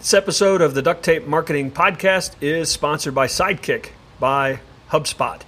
This 0.00 0.14
episode 0.14 0.62
of 0.62 0.72
the 0.72 0.80
Duct 0.80 1.02
Tape 1.02 1.26
Marketing 1.26 1.70
Podcast 1.70 2.32
is 2.40 2.70
sponsored 2.70 3.14
by 3.14 3.26
Sidekick 3.26 3.90
by 4.18 4.60
HubSpot. 4.88 5.42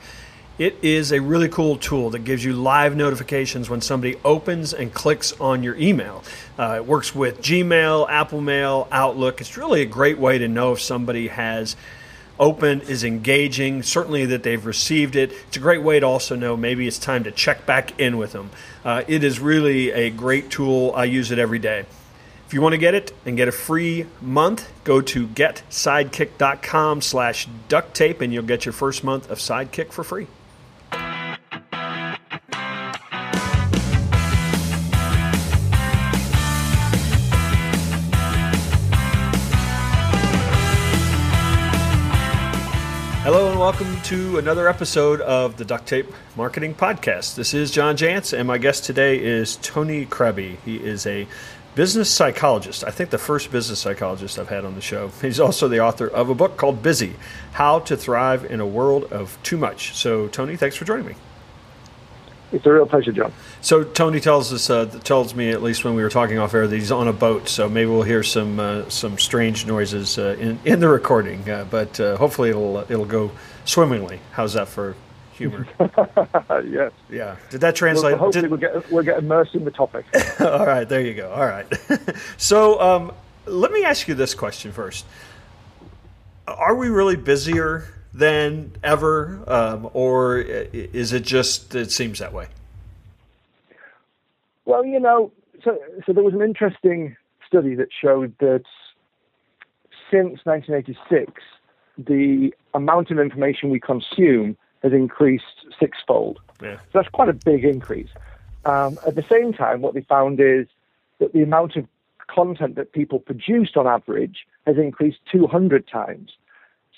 It 0.59 0.77
is 0.83 1.11
a 1.11 1.23
really 1.23 1.49
cool 1.49 1.79
tool 1.79 2.11
that 2.11 2.25
gives 2.25 2.45
you 2.45 2.53
live 2.53 2.95
notifications 2.95 3.71
when 3.71 3.81
somebody 3.81 4.19
opens 4.27 4.75
and 4.75 4.93
clicks 4.93 5.33
on 5.41 5.63
your 5.63 5.75
email. 5.77 6.23
Uh, 6.59 6.75
it 6.77 6.87
works 6.87 7.15
with 7.15 7.41
Gmail, 7.41 8.11
Apple 8.11 8.43
Mail, 8.43 8.89
Outlook. 8.93 9.41
It's 9.41 9.57
really 9.57 9.81
a 9.81 9.87
great 9.87 10.19
way 10.19 10.37
to 10.37 10.49
know 10.49 10.73
if 10.73 10.83
somebody 10.83 11.29
has 11.29 11.75
open 12.39 12.83
is 12.83 13.05
engaging, 13.05 13.83
certainly 13.83 14.27
that 14.27 14.43
they've 14.43 14.67
received 14.67 15.17
it. 15.17 15.33
It's 15.49 15.57
a 15.57 15.61
great 15.61 15.83
way 15.83 15.99
to 15.99 16.05
also 16.05 16.37
know 16.37 16.59
maybe 16.59 16.87
it's 16.87 16.99
time 16.99 17.25
to 17.25 17.31
check 17.31 17.65
back 17.65 17.99
in 17.99 18.19
with 18.19 18.33
them. 18.33 18.51
Uh, 18.85 19.03
it 19.09 19.25
is 19.25 19.41
really 19.41 19.93
a 19.93 20.11
great 20.11 20.51
tool. 20.51 20.93
I 20.95 21.05
use 21.05 21.31
it 21.31 21.39
every 21.39 21.59
day. 21.59 21.87
If 22.53 22.55
you 22.57 22.61
want 22.61 22.75
to 22.75 22.79
get 22.79 22.95
it 22.95 23.15
and 23.25 23.35
get 23.35 23.49
a 23.49 23.51
free 23.51 24.05
month, 24.21 24.71
go 24.85 25.01
to 25.01 25.27
getsidekick.com 25.27 27.01
slash 27.01 27.49
duct 27.69 27.95
tape 27.95 28.21
and 28.21 28.31
you'll 28.31 28.43
get 28.43 28.67
your 28.67 28.75
first 28.75 29.03
month 29.03 29.31
of 29.31 29.39
Sidekick 29.39 29.91
for 29.91 30.05
free. 30.05 30.27
Hello 43.25 43.51
and 43.51 43.59
welcome 43.59 43.99
to 44.03 44.37
another 44.37 44.69
episode 44.69 45.23
of 45.23 45.57
the 45.57 45.65
Duct 45.65 45.87
Tape 45.87 46.13
Marketing 46.37 46.75
Podcast. 46.75 47.35
This 47.37 47.55
is 47.55 47.71
John 47.71 47.97
Jantsch, 47.97 48.37
and 48.37 48.47
my 48.47 48.59
guest 48.59 48.85
today 48.85 49.19
is 49.19 49.57
Tony 49.63 50.05
Crabbe. 50.05 50.59
He 50.67 50.77
is 50.77 51.07
a 51.07 51.27
business 51.75 52.11
psychologist. 52.11 52.85
I 52.85 52.91
think 52.91 53.11
the 53.11 53.19
first 53.19 53.51
business 53.51 53.79
psychologist 53.79 54.39
I've 54.39 54.49
had 54.49 54.65
on 54.65 54.75
the 54.75 54.81
show. 54.81 55.09
He's 55.21 55.41
also 55.41 55.69
the 55.69 55.81
author 55.81 56.07
of 56.07 56.29
a 56.29 56.35
book 56.35 56.57
called 56.57 56.83
Busy 56.83 57.15
How 57.53 57.81
to 57.81 57.97
Thrive 57.97 58.45
in 58.45 58.61
a 58.61 58.67
World 58.67 59.05
of 59.13 59.39
Too 59.43 59.57
Much. 59.57 59.95
So, 59.95 60.29
Tony, 60.29 60.57
thanks 60.57 60.77
for 60.77 60.85
joining 60.85 61.07
me. 61.07 61.15
It's 62.53 62.67
a 62.67 62.73
real 62.73 62.87
pleasure, 62.87 63.13
John. 63.13 63.33
So 63.63 63.83
Tony 63.83 64.21
tells 64.21 64.53
us, 64.53 64.69
uh, 64.69 64.85
tells 65.05 65.35
me 65.35 65.51
at 65.51 65.63
least 65.63 65.85
when 65.85 65.95
we 65.95 66.03
were 66.03 66.11
talking 66.11 66.39
off 66.39 66.53
air, 66.53 66.67
that 66.67 66.77
he's 66.77 66.93
on 66.93 67.09
a 67.09 67.13
boat. 67.13 67.49
So 67.49 67.67
maybe 67.67 67.91
we'll 67.91 68.03
hear 68.03 68.23
some 68.23 68.61
uh, 68.61 68.89
some 68.91 69.19
strange 69.19 69.67
noises 69.67 70.19
uh, 70.19 70.37
in 70.39 70.59
in 70.67 70.81
the 70.81 70.89
recording, 70.89 71.49
uh, 71.49 71.65
but 71.71 71.99
uh, 71.99 72.19
hopefully 72.19 72.51
it'll 72.51 72.79
it'll 72.91 73.07
go 73.07 73.31
swimmingly. 73.65 74.21
How's 74.33 74.53
that 74.53 74.69
for 74.69 74.95
humor. 75.51 75.67
yes. 76.67 76.93
Yeah. 77.11 77.37
Did 77.51 77.61
that 77.61 77.77
translate? 77.77 78.13
Well, 78.13 78.25
hopefully, 78.25 78.43
Did... 78.43 78.51
we'll, 78.51 78.61
get, 78.61 78.93
we'll 78.93 79.05
get 79.05 79.19
immersed 79.19 79.55
in 79.55 79.65
the 79.65 79.71
topic. 79.71 80.07
All 80.41 80.67
right. 80.67 80.89
There 80.89 81.01
you 81.01 81.15
go. 81.15 81.31
All 81.31 81.47
right. 81.47 81.67
so 82.37 82.81
um, 82.81 83.13
let 83.47 83.73
me 83.73 83.85
ask 83.85 84.09
you 84.09 84.15
this 84.15 84.35
question 84.35 84.73
first. 84.73 85.05
Are 86.47 86.75
we 86.75 86.89
really 86.89 87.17
busier 87.17 87.87
than 88.13 88.73
ever, 88.83 89.43
um, 89.47 89.89
or 89.95 90.39
is 90.39 91.13
it 91.13 91.23
just 91.23 91.75
it 91.75 91.91
seems 91.91 92.19
that 92.19 92.33
way? 92.33 92.49
Well, 94.65 94.85
you 94.85 95.01
know, 95.01 95.33
so 95.65 95.79
so 96.05 96.13
there 96.13 96.23
was 96.23 96.35
an 96.35 96.43
interesting 96.43 97.17
study 97.47 97.75
that 97.77 97.89
showed 98.01 98.35
that 98.41 98.65
since 100.11 100.41
1986, 100.45 101.33
the 101.99 102.53
amount 102.75 103.11
of 103.11 103.19
information 103.19 103.71
we 103.71 103.81
consume 103.81 104.57
has 104.83 104.93
increased 104.93 105.67
sixfold. 105.79 106.41
Yeah. 106.63 106.77
So 106.77 106.91
that's 106.95 107.09
quite 107.09 107.29
a 107.29 107.33
big 107.33 107.65
increase. 107.65 108.11
Um, 108.65 108.99
at 109.07 109.15
the 109.15 109.25
same 109.31 109.53
time, 109.53 109.81
what 109.81 109.95
they 109.95 110.03
found 110.03 110.41
is 110.41 110.67
that 111.19 111.33
the 111.33 111.43
amount 111.43 111.77
of 111.77 111.87
content 112.29 112.77
that 112.77 112.93
people 112.93 113.19
produced 113.19 113.77
on 113.77 113.87
average 113.87 114.47
has 114.67 114.77
increased 114.77 115.19
200 115.31 115.87
times. 115.87 116.33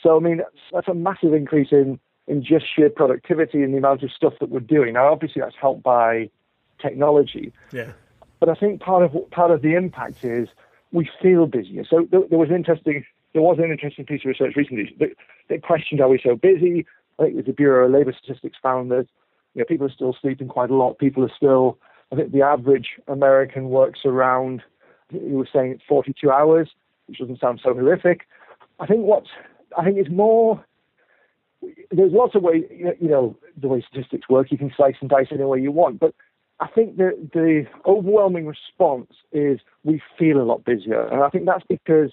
So, 0.03 0.17
I 0.17 0.21
mean, 0.21 0.43
that's 0.73 0.89
a 0.89 0.95
massive 0.95 1.33
increase 1.33 1.69
in, 1.73 1.99
in 2.27 2.45
just 2.45 2.67
sheer 2.75 2.91
productivity 2.91 3.63
and 3.63 3.73
the 3.73 3.79
amount 3.79 4.03
of 4.03 4.11
stuff 4.13 4.35
that 4.41 4.51
we're 4.51 4.61
doing. 4.61 4.95
Now, 4.95 5.11
obviously, 5.11 5.41
that's 5.41 5.57
helped 5.59 5.83
by 5.83 6.31
technology. 6.81 7.53
Yeah. 7.73 7.93
But 8.41 8.51
I 8.51 8.55
think 8.55 8.81
part 8.81 9.03
of 9.03 9.31
part 9.31 9.51
of 9.51 9.63
the 9.63 9.75
impact 9.75 10.23
is 10.25 10.49
we 10.93 11.09
feel 11.23 11.47
busier. 11.47 11.85
So 11.89 12.07
there, 12.11 12.21
there 12.29 12.39
was 12.39 12.51
an 12.51 12.57
interesting 12.57 13.05
there 13.33 13.43
was 13.43 13.59
an 13.59 13.71
interesting 13.71 14.05
piece 14.05 14.21
of 14.21 14.27
research 14.27 14.55
recently 14.57 14.95
that, 15.01 15.11
that 15.49 15.63
questioned 15.63 16.01
are 16.01 16.09
we 16.09 16.21
so 16.23 16.37
busy? 16.37 16.87
I 17.19 17.25
think 17.25 17.45
the 17.45 17.53
Bureau 17.53 17.87
of 17.87 17.93
Labor 17.93 18.13
Statistics 18.13 18.57
found 18.63 18.91
that 18.91 19.07
you 19.55 19.61
know, 19.61 19.65
people 19.67 19.87
are 19.87 19.93
still 19.93 20.17
sleeping 20.21 20.49
quite 20.49 20.71
a 20.71 20.75
lot. 20.75 20.99
People 20.99 21.25
are 21.25 21.33
still, 21.35 21.79
I 22.13 22.17
think 22.17 22.33
the 22.33 22.43
average 22.43 22.89
American 23.07 23.69
works 23.69 24.01
around, 24.05 24.63
you 25.11 25.37
were 25.37 25.49
saying 25.53 25.81
42 25.89 26.31
hours, 26.31 26.71
which 27.07 27.19
doesn't 27.19 27.41
sound 27.41 27.61
so 27.63 27.73
horrific. 27.73 28.27
I 28.81 28.87
think 28.87 29.03
what's, 29.03 29.29
I 29.79 29.85
think 29.85 29.99
it's 29.99 30.11
more, 30.11 30.65
there's 31.91 32.13
lots 32.13 32.35
of 32.35 32.43
ways, 32.43 32.65
you 32.71 33.09
know, 33.09 33.37
the 33.57 33.69
way 33.69 33.85
statistics 33.89 34.29
work, 34.29 34.51
you 34.51 34.59
can 34.59 34.73
slice 34.77 34.97
and 35.01 35.09
dice 35.09 35.29
any 35.31 35.45
way 35.45 35.61
you 35.61 35.71
want. 35.73 36.01
But 36.01 36.15
I 36.61 36.67
think 36.69 36.97
the, 36.97 37.13
the 37.33 37.67
overwhelming 37.87 38.47
response 38.47 39.13
is 39.33 39.61
we 39.85 40.03
feel 40.19 40.41
a 40.41 40.45
lot 40.45 40.65
busier. 40.65 41.07
And 41.07 41.23
I 41.23 41.29
think 41.29 41.47
that's 41.47 41.65
because 41.69 42.13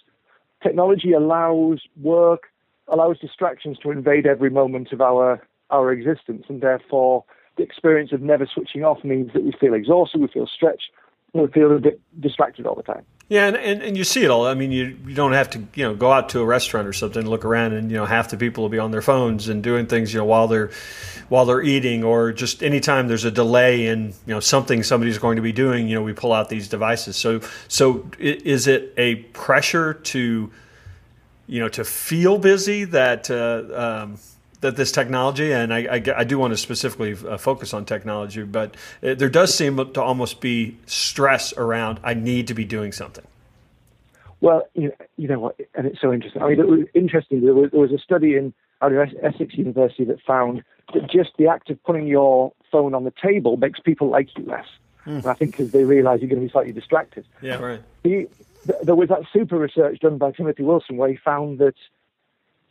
technology 0.61 1.13
allows 1.13 1.81
work 2.01 2.50
allows 2.87 3.19
distractions 3.19 3.77
to 3.79 3.91
invade 3.91 4.25
every 4.25 4.49
moment 4.49 4.91
of 4.91 5.01
our 5.01 5.41
our 5.69 5.91
existence, 5.91 6.45
and 6.49 6.61
therefore 6.61 7.23
the 7.57 7.63
experience 7.63 8.11
of 8.11 8.21
never 8.21 8.45
switching 8.45 8.83
off 8.83 9.03
means 9.03 9.31
that 9.33 9.43
we 9.43 9.53
feel 9.53 9.73
exhausted, 9.73 10.19
we 10.19 10.27
feel 10.27 10.47
stretched, 10.47 10.91
we 11.33 11.47
feel 11.47 11.75
a 11.75 11.79
bit 11.79 12.01
distracted 12.19 12.65
all 12.65 12.75
the 12.75 12.83
time. 12.83 13.05
Yeah, 13.29 13.47
and, 13.47 13.55
and, 13.55 13.81
and, 13.81 13.97
you 13.97 14.03
see 14.03 14.25
it 14.25 14.29
all. 14.29 14.45
I 14.45 14.55
mean, 14.55 14.73
you, 14.73 14.97
you 15.07 15.15
don't 15.15 15.31
have 15.31 15.49
to 15.51 15.59
you 15.75 15.85
know 15.85 15.95
go 15.95 16.11
out 16.11 16.27
to 16.29 16.41
a 16.41 16.45
restaurant 16.45 16.85
or 16.85 16.91
something, 16.91 17.25
look 17.25 17.45
around, 17.45 17.71
and 17.71 17.89
you 17.89 17.95
know 17.95 18.05
half 18.05 18.29
the 18.29 18.35
people 18.35 18.63
will 18.63 18.69
be 18.69 18.79
on 18.79 18.91
their 18.91 19.01
phones 19.01 19.47
and 19.47 19.63
doing 19.63 19.85
things 19.87 20.13
you 20.13 20.19
know 20.19 20.25
while 20.25 20.49
they're 20.49 20.69
while 21.29 21.45
they're 21.45 21.61
eating, 21.61 22.03
or 22.03 22.33
just 22.33 22.61
anytime 22.61 23.07
there's 23.07 23.23
a 23.23 23.31
delay 23.31 23.87
in 23.87 24.07
you 24.07 24.33
know 24.33 24.41
something 24.41 24.83
somebody's 24.83 25.17
going 25.17 25.37
to 25.37 25.41
be 25.41 25.53
doing, 25.53 25.87
you 25.87 25.95
know 25.95 26.01
we 26.01 26.11
pull 26.11 26.33
out 26.33 26.49
these 26.49 26.67
devices. 26.67 27.15
So 27.15 27.39
so 27.69 28.05
is 28.19 28.67
it 28.67 28.93
a 28.97 29.15
pressure 29.15 29.93
to 29.93 30.51
you 31.51 31.59
know, 31.59 31.67
to 31.67 31.83
feel 31.83 32.37
busy 32.37 32.85
that 32.85 33.29
uh, 33.29 34.03
um, 34.03 34.17
that 34.61 34.77
this 34.77 34.89
technology, 34.89 35.51
and 35.51 35.73
I, 35.73 35.79
I, 35.79 36.03
I 36.15 36.23
do 36.23 36.39
want 36.39 36.53
to 36.53 36.57
specifically 36.57 37.13
uh, 37.27 37.37
focus 37.37 37.73
on 37.73 37.83
technology, 37.83 38.43
but 38.43 38.75
it, 39.01 39.19
there 39.19 39.27
does 39.27 39.53
seem 39.53 39.75
to 39.75 40.01
almost 40.01 40.39
be 40.39 40.77
stress 40.85 41.51
around 41.57 41.99
I 42.05 42.13
need 42.13 42.47
to 42.47 42.53
be 42.53 42.63
doing 42.63 42.93
something. 42.93 43.25
Well, 44.39 44.65
you 44.75 44.87
know, 44.87 44.95
you 45.17 45.27
know 45.27 45.39
what, 45.39 45.59
and 45.75 45.85
it's 45.85 45.99
so 45.99 46.13
interesting. 46.13 46.41
I 46.41 46.47
mean, 46.47 46.59
it 46.61 46.67
was 46.67 46.87
interesting. 46.93 47.41
There 47.41 47.53
was, 47.53 47.69
there 47.71 47.81
was 47.81 47.91
a 47.91 47.99
study 47.99 48.37
in 48.37 48.53
out 48.81 48.93
of 48.93 49.09
Essex 49.21 49.55
University 49.55 50.05
that 50.05 50.21
found 50.21 50.63
that 50.93 51.11
just 51.11 51.31
the 51.37 51.47
act 51.47 51.69
of 51.69 51.83
putting 51.83 52.07
your 52.07 52.53
phone 52.71 52.95
on 52.95 53.03
the 53.03 53.13
table 53.21 53.57
makes 53.57 53.81
people 53.81 54.07
like 54.07 54.29
you 54.37 54.45
less. 54.45 54.67
Mm. 55.05 55.25
I 55.25 55.33
think 55.33 55.51
because 55.51 55.71
they 55.71 55.83
realise 55.83 56.21
you're 56.21 56.29
going 56.29 56.41
to 56.41 56.47
be 56.47 56.51
slightly 56.51 56.71
distracted. 56.71 57.25
Yeah, 57.41 57.55
right. 57.55 57.81
The, 58.03 58.29
there 58.83 58.95
was 58.95 59.09
that 59.09 59.23
super 59.31 59.57
research 59.57 59.99
done 59.99 60.17
by 60.17 60.31
Timothy 60.31 60.63
Wilson 60.63 60.97
where 60.97 61.09
he 61.09 61.17
found 61.17 61.59
that 61.59 61.75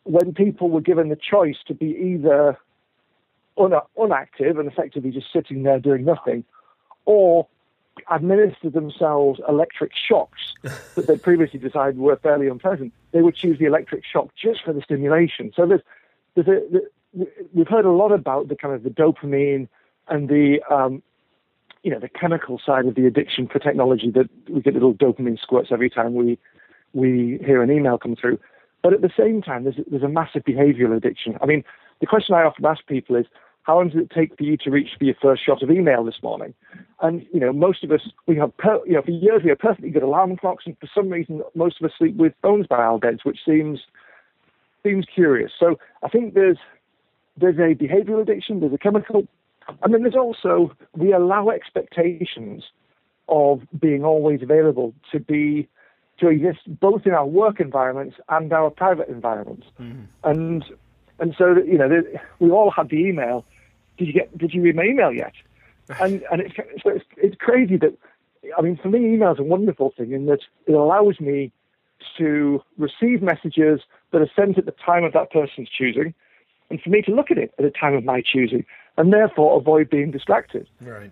when 0.04 0.32
people 0.34 0.70
were 0.70 0.80
given 0.80 1.08
the 1.08 1.16
choice 1.16 1.58
to 1.66 1.74
be 1.74 1.86
either 1.86 2.56
un- 3.58 3.72
unactive 3.98 4.58
and 4.58 4.70
effectively 4.70 5.10
just 5.10 5.32
sitting 5.32 5.62
there 5.62 5.78
doing 5.78 6.04
nothing, 6.04 6.44
or 7.04 7.46
administer 8.10 8.70
themselves 8.70 9.40
electric 9.48 9.92
shocks 9.94 10.54
that 10.62 11.06
they'd 11.06 11.22
previously 11.22 11.58
decided 11.58 11.98
were 11.98 12.16
fairly 12.16 12.48
unpleasant, 12.48 12.92
they 13.12 13.22
would 13.22 13.34
choose 13.34 13.58
the 13.58 13.66
electric 13.66 14.04
shock 14.04 14.30
just 14.34 14.62
for 14.64 14.72
the 14.72 14.80
stimulation. 14.82 15.52
So 15.54 15.66
there's, 15.66 15.82
there's 16.34 16.48
a, 16.48 16.80
we've 17.52 17.68
heard 17.68 17.84
a 17.84 17.90
lot 17.90 18.12
about 18.12 18.48
the 18.48 18.56
kind 18.56 18.74
of 18.74 18.82
the 18.82 18.90
dopamine 18.90 19.68
and 20.08 20.28
the 20.28 20.62
um, 20.70 21.02
you 21.82 21.90
know, 21.90 21.98
the 21.98 22.08
chemical 22.08 22.60
side 22.64 22.86
of 22.86 22.94
the 22.94 23.06
addiction 23.06 23.48
for 23.48 23.58
technology 23.58 24.10
that 24.10 24.28
we 24.48 24.60
get 24.60 24.74
little 24.74 24.94
dopamine 24.94 25.40
squirts 25.40 25.70
every 25.72 25.90
time 25.90 26.14
we 26.14 26.38
we 26.92 27.38
hear 27.44 27.62
an 27.62 27.70
email 27.70 27.98
come 27.98 28.16
through. 28.16 28.38
But 28.82 28.92
at 28.92 29.02
the 29.02 29.10
same 29.16 29.42
time, 29.42 29.64
there's 29.64 29.76
there's 29.90 30.02
a 30.02 30.08
massive 30.08 30.44
behavioural 30.44 30.96
addiction. 30.96 31.36
I 31.40 31.46
mean, 31.46 31.64
the 32.00 32.06
question 32.06 32.34
I 32.34 32.42
often 32.42 32.64
ask 32.64 32.86
people 32.86 33.16
is, 33.16 33.26
how 33.62 33.76
long 33.76 33.88
does 33.90 34.02
it 34.02 34.10
take 34.10 34.36
for 34.36 34.42
you 34.42 34.56
to 34.58 34.70
reach 34.70 34.90
for 34.98 35.04
your 35.04 35.14
first 35.20 35.44
shot 35.44 35.62
of 35.62 35.70
email 35.70 36.04
this 36.04 36.22
morning? 36.22 36.54
And 37.00 37.26
you 37.32 37.40
know, 37.40 37.52
most 37.52 37.84
of 37.84 37.92
us 37.92 38.00
we 38.26 38.36
have 38.36 38.56
per, 38.56 38.80
you 38.86 38.94
know 38.94 39.02
for 39.02 39.10
years 39.10 39.42
we 39.42 39.50
have 39.50 39.58
perfectly 39.58 39.90
good 39.90 40.02
alarm 40.02 40.36
clocks, 40.36 40.64
and 40.66 40.76
for 40.78 40.88
some 40.94 41.08
reason 41.08 41.42
most 41.54 41.80
of 41.80 41.86
us 41.86 41.92
sleep 41.96 42.16
with 42.16 42.32
phones 42.42 42.66
by 42.66 42.76
our 42.76 42.98
beds, 42.98 43.20
which 43.24 43.38
seems 43.46 43.80
seems 44.82 45.06
curious. 45.14 45.52
So 45.58 45.78
I 46.02 46.08
think 46.08 46.34
there's 46.34 46.58
there's 47.36 47.56
a 47.56 47.74
behavioural 47.74 48.22
addiction, 48.22 48.60
there's 48.60 48.72
a 48.72 48.78
chemical 48.78 49.26
and 49.82 49.94
then 49.94 50.02
there's 50.02 50.14
also, 50.14 50.72
we 50.96 51.12
allow 51.12 51.50
expectations 51.50 52.64
of 53.28 53.62
being 53.78 54.04
always 54.04 54.42
available 54.42 54.94
to 55.12 55.20
be, 55.20 55.68
to 56.18 56.28
exist 56.28 56.60
both 56.66 57.06
in 57.06 57.12
our 57.12 57.26
work 57.26 57.60
environments 57.60 58.16
and 58.28 58.52
our 58.52 58.70
private 58.70 59.08
environments. 59.08 59.66
Mm. 59.80 60.06
And, 60.24 60.64
and 61.18 61.34
so, 61.36 61.56
you 61.64 61.78
know, 61.78 62.02
we 62.38 62.50
all 62.50 62.70
had 62.70 62.88
the 62.88 62.96
email. 62.96 63.44
Did 63.98 64.08
you 64.08 64.14
get, 64.14 64.36
did 64.36 64.52
you 64.52 64.62
read 64.62 64.76
my 64.76 64.84
email 64.84 65.12
yet? 65.12 65.32
And, 66.00 66.22
and 66.30 66.40
it's, 66.40 66.54
so 66.56 66.90
it's, 66.90 67.04
it's 67.16 67.36
crazy 67.40 67.76
that, 67.78 67.92
I 68.56 68.62
mean, 68.62 68.78
for 68.80 68.88
me, 68.88 68.98
email 69.12 69.32
is 69.32 69.40
a 69.40 69.42
wonderful 69.42 69.92
thing 69.96 70.12
in 70.12 70.26
that 70.26 70.38
it 70.66 70.72
allows 70.72 71.18
me 71.18 71.50
to 72.16 72.62
receive 72.78 73.22
messages 73.22 73.80
that 74.12 74.20
are 74.20 74.30
sent 74.36 74.56
at 74.56 74.66
the 74.66 74.74
time 74.84 75.02
of 75.02 75.12
that 75.14 75.32
person's 75.32 75.68
choosing, 75.68 76.14
and 76.70 76.80
for 76.80 76.90
me 76.90 77.02
to 77.02 77.12
look 77.12 77.30
at 77.30 77.38
it 77.38 77.52
at 77.58 77.64
the 77.64 77.70
time 77.70 77.94
of 77.94 78.04
my 78.04 78.22
choosing, 78.22 78.64
and 79.00 79.14
therefore 79.14 79.56
avoid 79.58 79.88
being 79.88 80.10
distracted. 80.10 80.68
Right. 80.82 81.10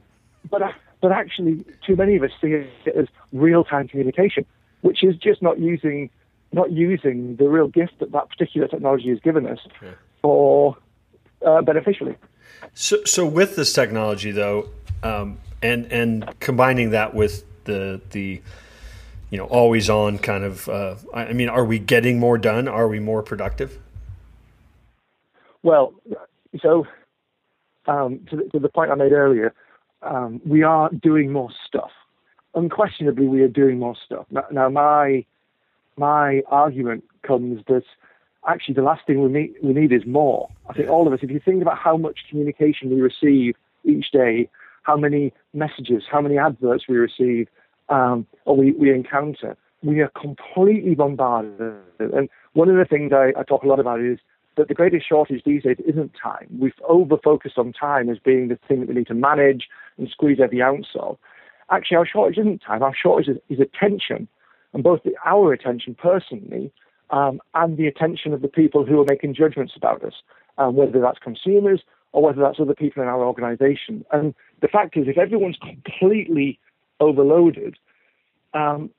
But 0.51 0.61
but 1.01 1.11
actually, 1.11 1.65
too 1.87 1.97
many 1.97 2.17
of 2.17 2.23
us 2.23 2.31
see 2.41 2.49
it 2.49 2.69
as 2.95 3.07
real-time 3.33 3.89
communication, 3.89 4.45
which 4.83 5.03
is 5.03 5.17
just 5.17 5.41
not 5.41 5.59
using 5.59 6.11
not 6.53 6.71
using 6.71 7.37
the 7.37 7.49
real 7.49 7.69
gift 7.69 7.99
that 8.01 8.13
that 8.13 8.29
particular 8.29 8.69
technology 8.69 9.09
has 9.09 9.21
given 9.21 9.47
us 9.47 9.59
yeah. 9.83 9.93
for 10.21 10.77
uh, 11.47 11.63
beneficially. 11.63 12.15
So, 12.75 13.03
so 13.05 13.25
with 13.25 13.57
this 13.57 13.73
technology, 13.73 14.33
though, 14.33 14.69
um, 15.03 15.39
and 15.63 15.91
and 15.91 16.39
combining 16.41 16.91
that 16.91 17.15
with 17.15 17.45
the 17.65 18.03
the 18.11 18.43
you 19.31 19.39
know 19.39 19.47
always 19.47 19.89
on 19.89 20.19
kind 20.19 20.45
of, 20.45 20.69
uh, 20.69 20.97
I 21.15 21.33
mean, 21.33 21.49
are 21.49 21.65
we 21.65 21.79
getting 21.79 22.19
more 22.19 22.37
done? 22.37 22.69
Are 22.69 22.89
we 22.89 23.01
more 23.01 23.23
productive? 23.23 23.79
Well, 25.63 25.95
so 26.61 26.87
um, 27.89 28.21
to, 28.31 28.37
the, 28.37 28.45
to, 28.51 28.59
the, 28.59 28.69
point 28.69 28.91
I 28.91 28.95
made 28.95 29.13
earlier, 29.13 29.53
um, 30.03 30.41
we 30.47 30.63
are 30.63 30.91
doing 30.91 31.33
more 31.33 31.51
stuff. 31.67 31.91
Unquestionably, 32.55 33.27
we 33.27 33.43
are 33.43 33.49
doing 33.49 33.79
more 33.79 33.97
stuff. 34.05 34.27
Now, 34.31 34.45
now, 34.51 34.69
my 34.69 35.25
my 35.97 36.43
argument 36.49 37.05
comes 37.23 37.65
that 37.67 37.83
actually 38.47 38.75
the 38.75 38.83
last 38.83 39.07
thing 39.07 39.23
we 39.23 39.29
need, 39.29 39.55
we 39.63 39.73
need 39.73 39.93
is 39.93 40.07
more. 40.07 40.49
I 40.69 40.73
think 40.73 40.89
all 40.89 41.07
of 41.07 41.13
us, 41.13 41.21
if 41.23 41.31
you 41.31 41.41
think 41.45 41.61
about 41.61 41.79
how 41.79 41.97
much 41.97 42.21
communication 42.31 42.91
we 42.91 43.01
receive 43.01 43.57
each 43.85 44.11
day, 44.13 44.49
how 44.83 44.97
many 44.97 45.33
messages, 45.53 46.05
how 46.11 46.21
many 46.21 46.39
adverts 46.39 46.85
we 46.89 46.97
receive, 46.97 47.49
um, 47.89 48.27
or 48.45 48.57
we, 48.57 48.73
we 48.73 48.93
encounter, 48.93 49.57
we 49.83 50.01
are 50.01 50.11
completely 50.21 50.95
bombarded. 50.95 51.75
And 51.99 52.29
one 52.53 52.69
of 52.69 52.77
the 52.77 52.85
things 52.85 53.13
I, 53.13 53.33
I 53.39 53.43
talk 53.43 53.65
a 53.65 53.67
lot 53.67 53.81
about 53.81 54.01
is 54.01 54.19
that 54.59 54.69
the 54.69 54.75
greatest 54.75 55.09
shortage 55.09 55.43
these 55.45 55.63
days 55.63 55.77
isn't 55.87 56.13
time. 56.21 56.49
We've 56.59 56.73
over 56.87 57.17
focused 57.17 57.57
on 57.59 57.73
time 57.73 58.11
as 58.11 58.19
being 58.19 58.49
the 58.49 58.59
thing 58.69 58.81
that 58.81 58.89
we 58.89 58.95
need 58.97 59.07
to 59.07 59.15
manage 59.15 59.69
and 59.97 60.09
squeeze 60.11 60.39
every 60.43 60.61
ounce 60.61 60.89
of. 60.97 61.17
Actually, 61.71 61.99
our 61.99 62.07
shortage 62.07 62.39
isn't 62.39 62.59
time. 62.59 62.83
Our 62.83 62.95
shortage 62.95 63.29
is, 63.29 63.37
is 63.49 63.61
attention, 63.61 64.29
and 64.75 64.83
both 64.83 65.03
the, 65.05 65.15
our 65.25 65.53
attention 65.53 65.95
personally 65.95 66.73
um, 67.11 67.41
and 67.55 67.77
the 67.77 67.87
attention 67.87 68.35
of 68.35 68.43
the 68.43 68.49
people 68.49 68.85
who 68.85 69.01
are 69.01 69.07
making 69.09 69.35
judgments 69.35 69.75
about 69.77 70.05
us, 70.05 70.15
um, 70.59 70.75
whether 70.77 71.01
that's 71.01 71.19
consumers 71.19 71.83
or 72.13 72.23
whether 72.23 72.41
that's 72.41 72.59
other 72.61 72.75
people 72.75 73.03
in 73.03 73.09
our 73.09 73.25
organization. 73.25 74.05
And 74.11 74.35
the 74.61 74.69
fact 74.69 74.97
is, 74.97 75.07
if 75.09 75.19
everyone's 75.19 75.59
completely 75.59 76.59
overloaded, 77.01 77.77
um, 78.55 78.91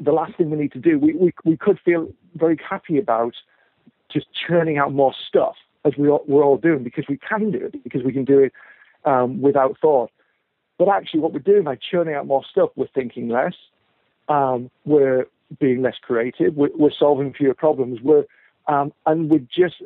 the 0.00 0.12
last 0.12 0.36
thing 0.36 0.50
we 0.50 0.58
need 0.58 0.72
to 0.72 0.78
do, 0.78 0.98
we, 0.98 1.14
we, 1.14 1.32
we 1.44 1.56
could 1.56 1.78
feel 1.84 2.08
very 2.34 2.58
happy 2.68 2.98
about 2.98 3.34
just 4.12 4.26
churning 4.46 4.78
out 4.78 4.92
more 4.92 5.14
stuff 5.28 5.54
as 5.84 5.92
we 5.96 6.08
all, 6.08 6.24
we're 6.26 6.44
all 6.44 6.56
doing 6.56 6.82
because 6.82 7.04
we 7.08 7.18
can 7.18 7.50
do 7.50 7.58
it, 7.58 7.82
because 7.82 8.02
we 8.02 8.12
can 8.12 8.24
do 8.24 8.38
it 8.38 8.52
um, 9.04 9.40
without 9.40 9.76
thought. 9.80 10.10
But 10.78 10.88
actually, 10.88 11.20
what 11.20 11.32
we're 11.32 11.40
doing 11.40 11.64
by 11.64 11.76
churning 11.76 12.14
out 12.14 12.26
more 12.26 12.44
stuff, 12.48 12.70
we're 12.76 12.88
thinking 12.94 13.28
less, 13.28 13.54
um, 14.28 14.70
we're 14.84 15.26
being 15.60 15.82
less 15.82 15.96
creative, 16.00 16.54
we're, 16.54 16.70
we're 16.76 16.92
solving 16.96 17.32
fewer 17.32 17.54
problems, 17.54 18.00
we're, 18.02 18.24
um, 18.68 18.92
and 19.06 19.30
we're 19.30 19.46
just 19.54 19.82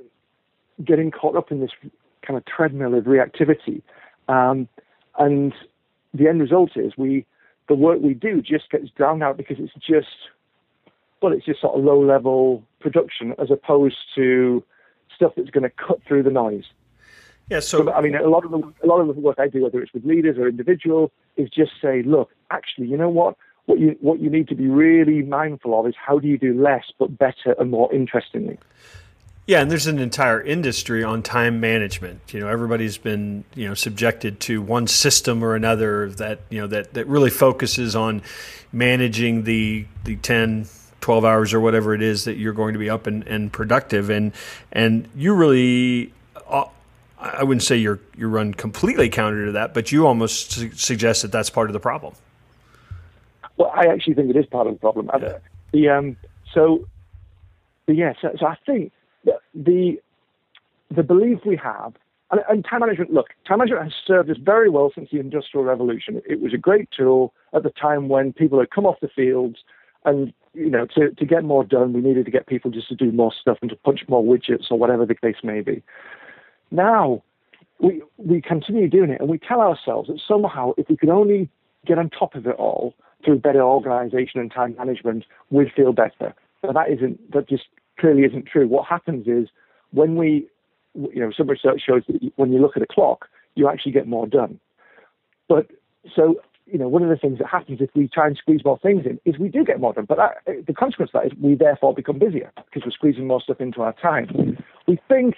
getting 0.84 1.10
caught 1.10 1.36
up 1.36 1.50
in 1.50 1.60
this 1.60 1.70
kind 2.26 2.36
of 2.36 2.44
treadmill 2.44 2.94
of 2.94 3.04
reactivity. 3.04 3.82
Um, 4.28 4.68
and 5.18 5.54
the 6.14 6.28
end 6.28 6.40
result 6.40 6.76
is 6.76 6.92
we, 6.96 7.26
the 7.68 7.74
work 7.74 8.00
we 8.00 8.14
do 8.14 8.42
just 8.42 8.70
gets 8.70 8.90
drowned 8.90 9.22
out 9.22 9.36
because 9.36 9.56
it's 9.58 9.72
just, 9.74 10.08
well, 11.20 11.32
it's 11.32 11.46
just 11.46 11.60
sort 11.60 11.78
of 11.78 11.84
low 11.84 12.00
level 12.00 12.62
production 12.80 13.34
as 13.38 13.50
opposed 13.50 13.96
to 14.14 14.62
stuff 15.14 15.32
that's 15.36 15.50
going 15.50 15.64
to 15.64 15.70
cut 15.70 16.02
through 16.06 16.22
the 16.22 16.30
noise. 16.30 16.64
Yeah, 17.48 17.60
so 17.60 17.92
I 17.92 18.00
mean, 18.00 18.16
a 18.16 18.28
lot 18.28 18.44
of 18.44 18.50
the 18.50 18.58
a 18.82 18.86
lot 18.86 19.00
of 19.00 19.06
the 19.06 19.20
work 19.20 19.38
I 19.38 19.46
do, 19.46 19.62
whether 19.62 19.80
it's 19.80 19.92
with 19.92 20.04
leaders 20.04 20.36
or 20.36 20.48
individuals, 20.48 21.10
is 21.36 21.48
just 21.48 21.72
say, 21.80 22.02
look, 22.02 22.30
actually, 22.50 22.88
you 22.88 22.96
know 22.96 23.08
what? 23.08 23.36
What 23.66 23.78
you 23.78 23.96
what 24.00 24.20
you 24.20 24.30
need 24.30 24.48
to 24.48 24.56
be 24.56 24.66
really 24.66 25.22
mindful 25.22 25.78
of 25.78 25.86
is 25.86 25.94
how 25.96 26.18
do 26.18 26.26
you 26.26 26.38
do 26.38 26.60
less 26.60 26.84
but 26.98 27.16
better 27.16 27.54
and 27.58 27.70
more 27.70 27.92
interestingly. 27.94 28.58
Yeah, 29.46 29.60
and 29.60 29.70
there's 29.70 29.86
an 29.86 30.00
entire 30.00 30.42
industry 30.42 31.04
on 31.04 31.22
time 31.22 31.60
management. 31.60 32.34
You 32.34 32.40
know, 32.40 32.48
everybody's 32.48 32.98
been 32.98 33.44
you 33.54 33.68
know 33.68 33.74
subjected 33.74 34.40
to 34.40 34.60
one 34.60 34.88
system 34.88 35.44
or 35.44 35.54
another 35.54 36.10
that 36.10 36.40
you 36.50 36.60
know 36.60 36.66
that 36.66 36.94
that 36.94 37.06
really 37.06 37.30
focuses 37.30 37.94
on 37.94 38.22
managing 38.72 39.44
the 39.44 39.86
the 40.02 40.16
10 40.16 40.66
12 41.06 41.24
hours 41.24 41.54
or 41.54 41.60
whatever 41.60 41.94
it 41.94 42.02
is 42.02 42.24
that 42.24 42.36
you're 42.36 42.52
going 42.52 42.72
to 42.72 42.80
be 42.80 42.90
up 42.90 43.06
and, 43.06 43.24
and 43.28 43.52
productive 43.52 44.10
and 44.10 44.32
and 44.72 45.08
you 45.14 45.34
really 45.34 46.12
uh, 46.48 46.64
I 47.16 47.44
wouldn't 47.44 47.62
say 47.62 47.76
you're 47.76 48.00
you 48.16 48.26
run 48.26 48.52
completely 48.52 49.08
counter 49.08 49.46
to 49.46 49.52
that, 49.52 49.72
but 49.72 49.92
you 49.92 50.04
almost 50.04 50.50
su- 50.50 50.72
suggest 50.72 51.22
that 51.22 51.30
that's 51.30 51.48
part 51.48 51.70
of 51.70 51.74
the 51.74 51.78
problem. 51.80 52.14
Well, 53.56 53.70
I 53.72 53.86
actually 53.86 54.14
think 54.14 54.30
it 54.30 54.36
is 54.36 54.46
part 54.46 54.66
of 54.66 54.74
the 54.74 54.80
problem. 54.80 55.08
Yeah. 55.22 55.38
The 55.70 55.88
um, 55.90 56.16
so, 56.52 56.88
yeah, 57.86 58.14
so, 58.20 58.34
so 58.36 58.46
I 58.46 58.56
think 58.66 58.90
the 59.54 60.00
the 60.90 61.02
belief 61.04 61.38
we 61.46 61.56
have, 61.56 61.94
and, 62.32 62.40
and, 62.48 62.64
time 62.64 62.80
management. 62.80 63.12
Look, 63.12 63.28
time 63.46 63.58
management 63.58 63.84
has 63.84 63.92
served 64.04 64.28
us 64.28 64.38
very 64.38 64.68
well 64.68 64.90
since 64.92 65.08
the 65.12 65.20
Industrial 65.20 65.64
Revolution. 65.64 66.20
It 66.28 66.40
was 66.40 66.52
a 66.52 66.58
great 66.58 66.90
tool 66.90 67.32
at 67.54 67.62
the 67.62 67.70
time 67.70 68.08
when 68.08 68.32
people 68.32 68.58
had 68.58 68.70
come 68.70 68.86
off 68.86 68.98
the 69.00 69.08
fields, 69.08 69.58
and 70.04 70.32
you 70.56 70.70
know, 70.70 70.86
to 70.94 71.10
to 71.10 71.26
get 71.26 71.44
more 71.44 71.64
done, 71.64 71.92
we 71.92 72.00
needed 72.00 72.24
to 72.24 72.30
get 72.30 72.46
people 72.46 72.70
just 72.70 72.88
to 72.88 72.94
do 72.94 73.12
more 73.12 73.32
stuff 73.38 73.58
and 73.60 73.70
to 73.70 73.76
punch 73.76 74.00
more 74.08 74.24
widgets 74.24 74.70
or 74.70 74.78
whatever 74.78 75.04
the 75.04 75.14
case 75.14 75.36
may 75.42 75.60
be. 75.60 75.82
Now, 76.70 77.22
we, 77.78 78.02
we 78.16 78.40
continue 78.40 78.88
doing 78.88 79.10
it 79.10 79.20
and 79.20 79.28
we 79.28 79.38
tell 79.38 79.60
ourselves 79.60 80.08
that 80.08 80.20
somehow 80.26 80.72
if 80.76 80.88
we 80.88 80.96
could 80.96 81.10
only 81.10 81.48
get 81.86 81.98
on 81.98 82.10
top 82.10 82.34
of 82.34 82.46
it 82.46 82.56
all 82.56 82.94
through 83.24 83.38
better 83.38 83.62
organization 83.62 84.40
and 84.40 84.50
time 84.50 84.74
management, 84.78 85.24
we'd 85.50 85.72
feel 85.74 85.92
better. 85.92 86.34
But 86.62 86.74
that 86.74 86.90
isn't, 86.90 87.32
that 87.32 87.48
just 87.48 87.64
clearly 87.98 88.22
isn't 88.22 88.46
true. 88.46 88.66
What 88.66 88.86
happens 88.86 89.26
is 89.26 89.48
when 89.92 90.16
we, 90.16 90.48
you 90.94 91.20
know, 91.20 91.30
some 91.36 91.48
research 91.48 91.82
shows 91.86 92.02
that 92.08 92.32
when 92.36 92.52
you 92.52 92.60
look 92.60 92.76
at 92.76 92.82
a 92.82 92.86
clock, 92.86 93.28
you 93.54 93.68
actually 93.68 93.92
get 93.92 94.08
more 94.08 94.26
done. 94.26 94.58
But 95.48 95.68
so, 96.14 96.36
you 96.66 96.78
know, 96.78 96.88
one 96.88 97.02
of 97.02 97.08
the 97.08 97.16
things 97.16 97.38
that 97.38 97.46
happens 97.46 97.80
if 97.80 97.90
we 97.94 98.08
try 98.08 98.26
and 98.26 98.36
squeeze 98.36 98.64
more 98.64 98.78
things 98.78 99.06
in 99.06 99.20
is 99.24 99.38
we 99.38 99.48
do 99.48 99.64
get 99.64 99.80
more 99.80 99.92
done. 99.92 100.04
But 100.04 100.16
that, 100.18 100.38
eh, 100.46 100.60
the 100.66 100.74
consequence 100.74 101.10
of 101.14 101.22
that 101.22 101.32
is 101.32 101.38
we 101.40 101.54
therefore 101.54 101.94
become 101.94 102.18
busier 102.18 102.50
because 102.56 102.84
we're 102.84 102.90
squeezing 102.90 103.26
more 103.26 103.40
stuff 103.40 103.60
into 103.60 103.82
our 103.82 103.92
time. 103.92 104.58
We 104.86 104.98
think 105.08 105.36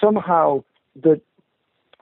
somehow 0.00 0.62
that 1.02 1.20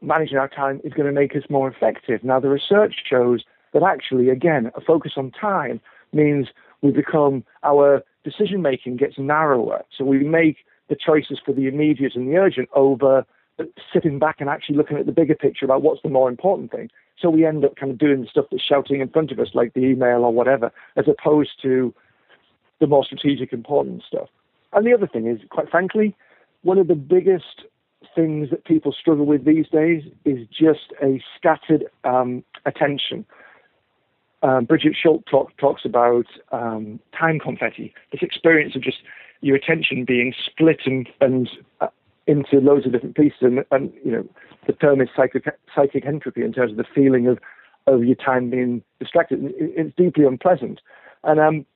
managing 0.02 0.36
our 0.38 0.48
time 0.48 0.80
is 0.84 0.92
going 0.92 1.06
to 1.06 1.12
make 1.12 1.34
us 1.34 1.44
more 1.48 1.68
effective. 1.68 2.22
Now, 2.22 2.38
the 2.38 2.50
research 2.50 2.96
shows 3.08 3.44
that 3.72 3.82
actually, 3.82 4.28
again, 4.28 4.70
a 4.74 4.80
focus 4.80 5.12
on 5.16 5.30
time 5.30 5.80
means 6.12 6.48
we 6.82 6.90
become, 6.90 7.44
our 7.62 8.02
decision 8.24 8.60
making 8.60 8.96
gets 8.96 9.18
narrower. 9.18 9.84
So 9.96 10.04
we 10.04 10.18
make 10.18 10.58
the 10.88 10.96
choices 10.96 11.40
for 11.44 11.52
the 11.52 11.66
immediate 11.66 12.14
and 12.14 12.28
the 12.28 12.36
urgent 12.36 12.68
over 12.74 13.24
sitting 13.92 14.18
back 14.18 14.36
and 14.40 14.50
actually 14.50 14.76
looking 14.76 14.98
at 14.98 15.06
the 15.06 15.12
bigger 15.12 15.34
picture 15.34 15.64
about 15.64 15.82
what's 15.82 16.02
the 16.02 16.10
more 16.10 16.28
important 16.28 16.70
thing. 16.70 16.90
So 17.20 17.30
we 17.30 17.46
end 17.46 17.64
up 17.64 17.76
kind 17.76 17.90
of 17.90 17.98
doing 17.98 18.22
the 18.22 18.26
stuff 18.28 18.46
that's 18.50 18.62
shouting 18.62 19.00
in 19.00 19.08
front 19.08 19.32
of 19.32 19.38
us, 19.38 19.48
like 19.54 19.74
the 19.74 19.80
email 19.80 20.24
or 20.24 20.32
whatever, 20.32 20.70
as 20.96 21.06
opposed 21.08 21.62
to 21.62 21.94
the 22.80 22.86
more 22.86 23.04
strategic, 23.04 23.52
important 23.52 24.02
stuff. 24.06 24.28
And 24.72 24.86
the 24.86 24.92
other 24.92 25.06
thing 25.06 25.26
is, 25.26 25.40
quite 25.50 25.70
frankly, 25.70 26.14
one 26.62 26.78
of 26.78 26.88
the 26.88 26.94
biggest 26.94 27.62
things 28.14 28.50
that 28.50 28.64
people 28.64 28.92
struggle 28.92 29.24
with 29.24 29.44
these 29.44 29.68
days 29.68 30.02
is 30.24 30.46
just 30.48 30.92
a 31.02 31.22
scattered 31.36 31.86
um, 32.04 32.44
attention. 32.64 33.24
Um, 34.42 34.64
Brigid 34.64 34.94
Schulte 35.00 35.24
talk, 35.26 35.56
talks 35.56 35.84
about 35.84 36.26
um, 36.52 37.00
time 37.18 37.38
confetti, 37.38 37.94
this 38.12 38.22
experience 38.22 38.76
of 38.76 38.82
just 38.82 38.98
your 39.40 39.56
attention 39.56 40.04
being 40.04 40.34
split 40.44 40.80
and, 40.84 41.08
and 41.20 41.48
uh, 41.80 41.88
into 42.26 42.60
loads 42.60 42.86
of 42.86 42.92
different 42.92 43.16
pieces. 43.16 43.38
And, 43.42 43.64
and, 43.70 43.92
you 44.04 44.10
know, 44.12 44.24
the 44.66 44.72
term 44.72 45.00
is 45.00 45.08
psychic, 45.14 45.44
psychic 45.74 46.06
entropy 46.06 46.42
in 46.42 46.52
terms 46.52 46.72
of 46.72 46.76
the 46.76 46.84
feeling 46.94 47.26
of, 47.28 47.38
of 47.86 48.04
your 48.04 48.16
time 48.16 48.50
being 48.50 48.82
distracted. 48.98 49.38
It's 49.58 49.94
deeply 49.96 50.24
unpleasant. 50.24 50.80
And, 51.22 51.38
um, 51.40 51.66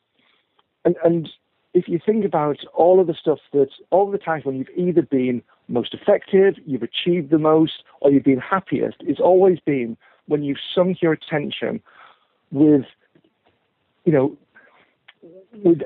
and, 0.84 0.96
and 1.04 1.28
if 1.72 1.86
you 1.86 2.00
think 2.04 2.24
about 2.24 2.58
all 2.74 3.00
of 3.00 3.06
the 3.06 3.14
stuff 3.14 3.38
that, 3.52 3.68
all 3.90 4.10
the 4.10 4.18
times 4.18 4.44
when 4.44 4.56
you've 4.56 4.76
either 4.76 5.02
been 5.02 5.42
most 5.68 5.94
effective, 5.94 6.54
you've 6.66 6.82
achieved 6.82 7.30
the 7.30 7.38
most, 7.38 7.84
or 8.00 8.10
you've 8.10 8.24
been 8.24 8.40
happiest, 8.40 8.96
it's 9.00 9.20
always 9.20 9.60
been 9.60 9.96
when 10.26 10.42
you've 10.42 10.58
sunk 10.74 11.00
your 11.00 11.12
attention 11.12 11.80
with, 12.50 12.86
you 14.04 14.12
know, 14.12 14.36
with, 15.62 15.82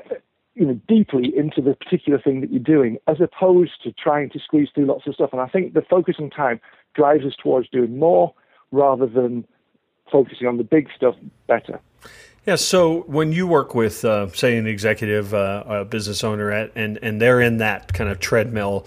you 0.55 0.65
know, 0.65 0.79
deeply 0.87 1.33
into 1.37 1.61
the 1.61 1.75
particular 1.75 2.19
thing 2.19 2.41
that 2.41 2.51
you're 2.51 2.59
doing, 2.59 2.97
as 3.07 3.17
opposed 3.19 3.83
to 3.83 3.91
trying 3.91 4.29
to 4.31 4.39
squeeze 4.39 4.69
through 4.73 4.85
lots 4.85 5.05
of 5.05 5.13
stuff. 5.13 5.29
And 5.33 5.41
I 5.41 5.47
think 5.47 5.73
the 5.73 5.81
focus 5.81 6.15
on 6.19 6.29
time 6.29 6.59
drives 6.93 7.25
us 7.25 7.33
towards 7.41 7.69
doing 7.69 7.99
more 7.99 8.33
rather 8.71 9.05
than 9.05 9.45
focusing 10.11 10.47
on 10.47 10.57
the 10.57 10.63
big 10.63 10.87
stuff 10.95 11.15
better. 11.47 11.79
Yeah. 12.45 12.55
So 12.55 13.01
when 13.01 13.31
you 13.31 13.47
work 13.47 13.75
with, 13.75 14.05
uh, 14.05 14.29
say, 14.29 14.57
an 14.57 14.67
executive, 14.67 15.33
uh, 15.33 15.63
a 15.67 15.85
business 15.85 16.23
owner, 16.23 16.51
at, 16.51 16.71
and 16.75 16.99
and 17.01 17.21
they're 17.21 17.41
in 17.41 17.57
that 17.57 17.91
kind 17.93 18.09
of 18.09 18.19
treadmill, 18.19 18.85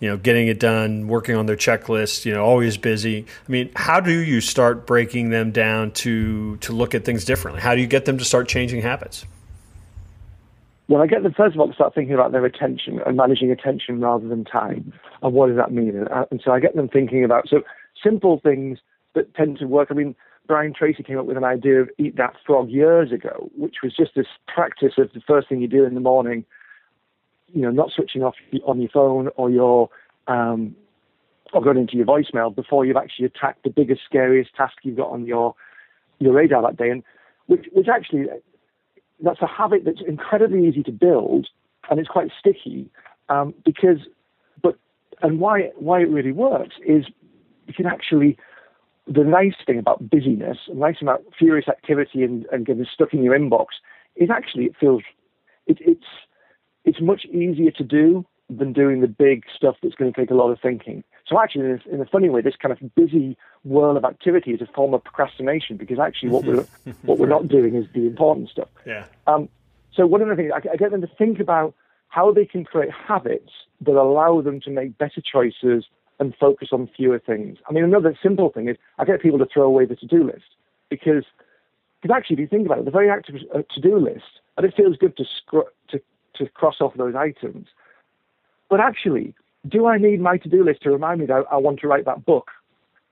you 0.00 0.08
know, 0.08 0.16
getting 0.16 0.48
it 0.48 0.58
done, 0.58 1.06
working 1.06 1.36
on 1.36 1.46
their 1.46 1.56
checklist, 1.56 2.24
you 2.24 2.34
know, 2.34 2.44
always 2.44 2.76
busy. 2.76 3.24
I 3.48 3.50
mean, 3.50 3.70
how 3.76 4.00
do 4.00 4.10
you 4.10 4.40
start 4.40 4.86
breaking 4.86 5.30
them 5.30 5.52
down 5.52 5.92
to 5.92 6.56
to 6.58 6.72
look 6.72 6.94
at 6.94 7.04
things 7.04 7.24
differently? 7.24 7.62
How 7.62 7.74
do 7.74 7.80
you 7.80 7.86
get 7.86 8.04
them 8.04 8.18
to 8.18 8.24
start 8.24 8.48
changing 8.48 8.82
habits? 8.82 9.24
Well, 10.88 11.02
I 11.02 11.06
get 11.06 11.24
them 11.24 11.34
first 11.34 11.54
of 11.54 11.60
all 11.60 11.68
to 11.68 11.74
start 11.74 11.94
thinking 11.94 12.14
about 12.14 12.32
their 12.32 12.44
attention 12.44 13.00
and 13.04 13.16
managing 13.16 13.50
attention 13.50 14.00
rather 14.00 14.28
than 14.28 14.44
time. 14.44 14.92
And 15.22 15.34
what 15.34 15.48
does 15.48 15.56
that 15.56 15.72
mean? 15.72 15.96
And, 15.96 16.08
uh, 16.08 16.26
and 16.30 16.40
so 16.44 16.52
I 16.52 16.60
get 16.60 16.76
them 16.76 16.88
thinking 16.88 17.24
about 17.24 17.48
so 17.48 17.62
simple 18.02 18.40
things 18.42 18.78
that 19.14 19.34
tend 19.34 19.58
to 19.58 19.66
work. 19.66 19.88
I 19.90 19.94
mean, 19.94 20.14
Brian 20.46 20.72
Tracy 20.72 21.02
came 21.02 21.18
up 21.18 21.26
with 21.26 21.36
an 21.36 21.44
idea 21.44 21.80
of 21.80 21.90
eat 21.98 22.16
that 22.16 22.36
frog 22.46 22.68
years 22.70 23.10
ago, 23.10 23.50
which 23.56 23.76
was 23.82 23.96
just 23.96 24.12
this 24.14 24.26
practice 24.46 24.92
of 24.96 25.12
the 25.12 25.20
first 25.26 25.48
thing 25.48 25.60
you 25.60 25.66
do 25.66 25.84
in 25.84 25.94
the 25.94 26.00
morning, 26.00 26.44
you 27.52 27.62
know, 27.62 27.70
not 27.70 27.90
switching 27.90 28.22
off 28.22 28.34
on 28.64 28.80
your 28.80 28.90
phone 28.90 29.28
or 29.36 29.50
your 29.50 29.90
um, 30.28 30.76
or 31.52 31.62
going 31.62 31.78
into 31.78 31.96
your 31.96 32.06
voicemail 32.06 32.54
before 32.54 32.84
you've 32.84 32.96
actually 32.96 33.26
attacked 33.26 33.62
the 33.64 33.70
biggest, 33.70 34.02
scariest 34.04 34.54
task 34.54 34.74
you've 34.82 34.96
got 34.96 35.10
on 35.10 35.26
your 35.26 35.54
your 36.18 36.32
radar 36.32 36.62
that 36.62 36.76
day, 36.76 36.90
and 36.90 37.02
which 37.46 37.66
which 37.72 37.88
actually 37.88 38.26
that's 39.20 39.40
a 39.42 39.46
habit 39.46 39.84
that's 39.84 40.00
incredibly 40.06 40.66
easy 40.68 40.82
to 40.82 40.92
build 40.92 41.48
and 41.90 41.98
it's 41.98 42.08
quite 42.08 42.30
sticky 42.38 42.90
um, 43.28 43.54
because 43.64 43.98
but 44.62 44.76
and 45.22 45.40
why 45.40 45.70
why 45.76 46.00
it 46.00 46.08
really 46.08 46.32
works 46.32 46.76
is 46.86 47.06
you 47.66 47.74
can 47.74 47.86
actually 47.86 48.36
the 49.06 49.22
nice 49.22 49.54
thing 49.64 49.78
about 49.78 50.10
busyness, 50.10 50.58
the 50.68 50.74
nice 50.74 50.96
about 51.00 51.22
furious 51.38 51.68
activity 51.68 52.24
and, 52.24 52.44
and 52.50 52.66
getting 52.66 52.86
stuck 52.92 53.12
in 53.12 53.22
your 53.22 53.38
inbox 53.38 53.66
is 54.16 54.30
actually 54.30 54.64
it 54.64 54.74
feels 54.78 55.02
it, 55.66 55.78
it's 55.80 56.06
it's 56.84 57.00
much 57.00 57.24
easier 57.26 57.70
to 57.72 57.84
do 57.84 58.24
than 58.48 58.72
doing 58.72 59.00
the 59.00 59.08
big 59.08 59.44
stuff 59.54 59.76
that's 59.82 59.94
going 59.94 60.12
to 60.12 60.20
take 60.20 60.30
a 60.30 60.34
lot 60.34 60.50
of 60.50 60.58
thinking. 60.60 61.02
So 61.28 61.40
actually, 61.40 61.64
in 61.64 61.82
a, 61.84 61.94
in 61.94 62.00
a 62.00 62.06
funny 62.06 62.28
way, 62.28 62.40
this 62.40 62.54
kind 62.60 62.72
of 62.72 62.94
busy 62.94 63.36
whirl 63.64 63.96
of 63.96 64.04
activity 64.04 64.52
is 64.52 64.60
a 64.60 64.66
form 64.66 64.94
of 64.94 65.02
procrastination 65.02 65.76
because 65.76 65.98
actually 65.98 66.28
what 66.28 66.44
we're 66.44 66.66
what 67.02 67.18
we're 67.18 67.26
not 67.26 67.48
doing 67.48 67.74
is 67.74 67.86
the 67.94 68.06
important 68.06 68.48
stuff. 68.48 68.68
Yeah. 68.86 69.06
Um, 69.26 69.48
so 69.94 70.06
one 70.06 70.22
of 70.22 70.28
the 70.28 70.36
things 70.36 70.52
I, 70.54 70.72
I 70.72 70.76
get 70.76 70.90
them 70.92 71.00
to 71.00 71.10
think 71.18 71.40
about 71.40 71.74
how 72.08 72.32
they 72.32 72.46
can 72.46 72.64
create 72.64 72.90
habits 72.92 73.50
that 73.80 73.96
allow 73.96 74.40
them 74.40 74.60
to 74.60 74.70
make 74.70 74.96
better 74.98 75.20
choices 75.20 75.84
and 76.18 76.34
focus 76.38 76.68
on 76.72 76.88
fewer 76.96 77.18
things. 77.18 77.58
I 77.68 77.72
mean, 77.72 77.84
another 77.84 78.16
simple 78.22 78.50
thing 78.50 78.68
is 78.68 78.76
I 78.98 79.04
get 79.04 79.20
people 79.20 79.38
to 79.38 79.46
throw 79.46 79.64
away 79.64 79.84
the 79.84 79.96
to-do 79.96 80.24
list 80.24 80.46
because 80.88 81.24
because 82.02 82.14
actually, 82.14 82.34
if 82.34 82.40
you 82.40 82.46
think 82.46 82.66
about 82.66 82.78
it, 82.78 82.84
the 82.84 82.90
very 82.90 83.10
active 83.10 83.36
a 83.52 83.62
to-do 83.62 83.98
list, 83.98 84.40
and 84.56 84.66
it 84.66 84.74
feels 84.76 84.96
good 84.96 85.16
to, 85.16 85.24
scr- 85.24 85.72
to 85.88 86.00
to 86.34 86.48
cross 86.50 86.76
off 86.80 86.94
those 86.96 87.14
items, 87.14 87.66
but 88.68 88.80
actually, 88.80 89.34
do 89.68 89.86
I 89.86 89.98
need 89.98 90.20
my 90.20 90.36
to-do 90.38 90.64
list 90.64 90.82
to 90.82 90.90
remind 90.90 91.20
me 91.20 91.26
that 91.26 91.44
I 91.50 91.56
want 91.56 91.80
to 91.80 91.88
write 91.88 92.04
that 92.04 92.24
book? 92.24 92.50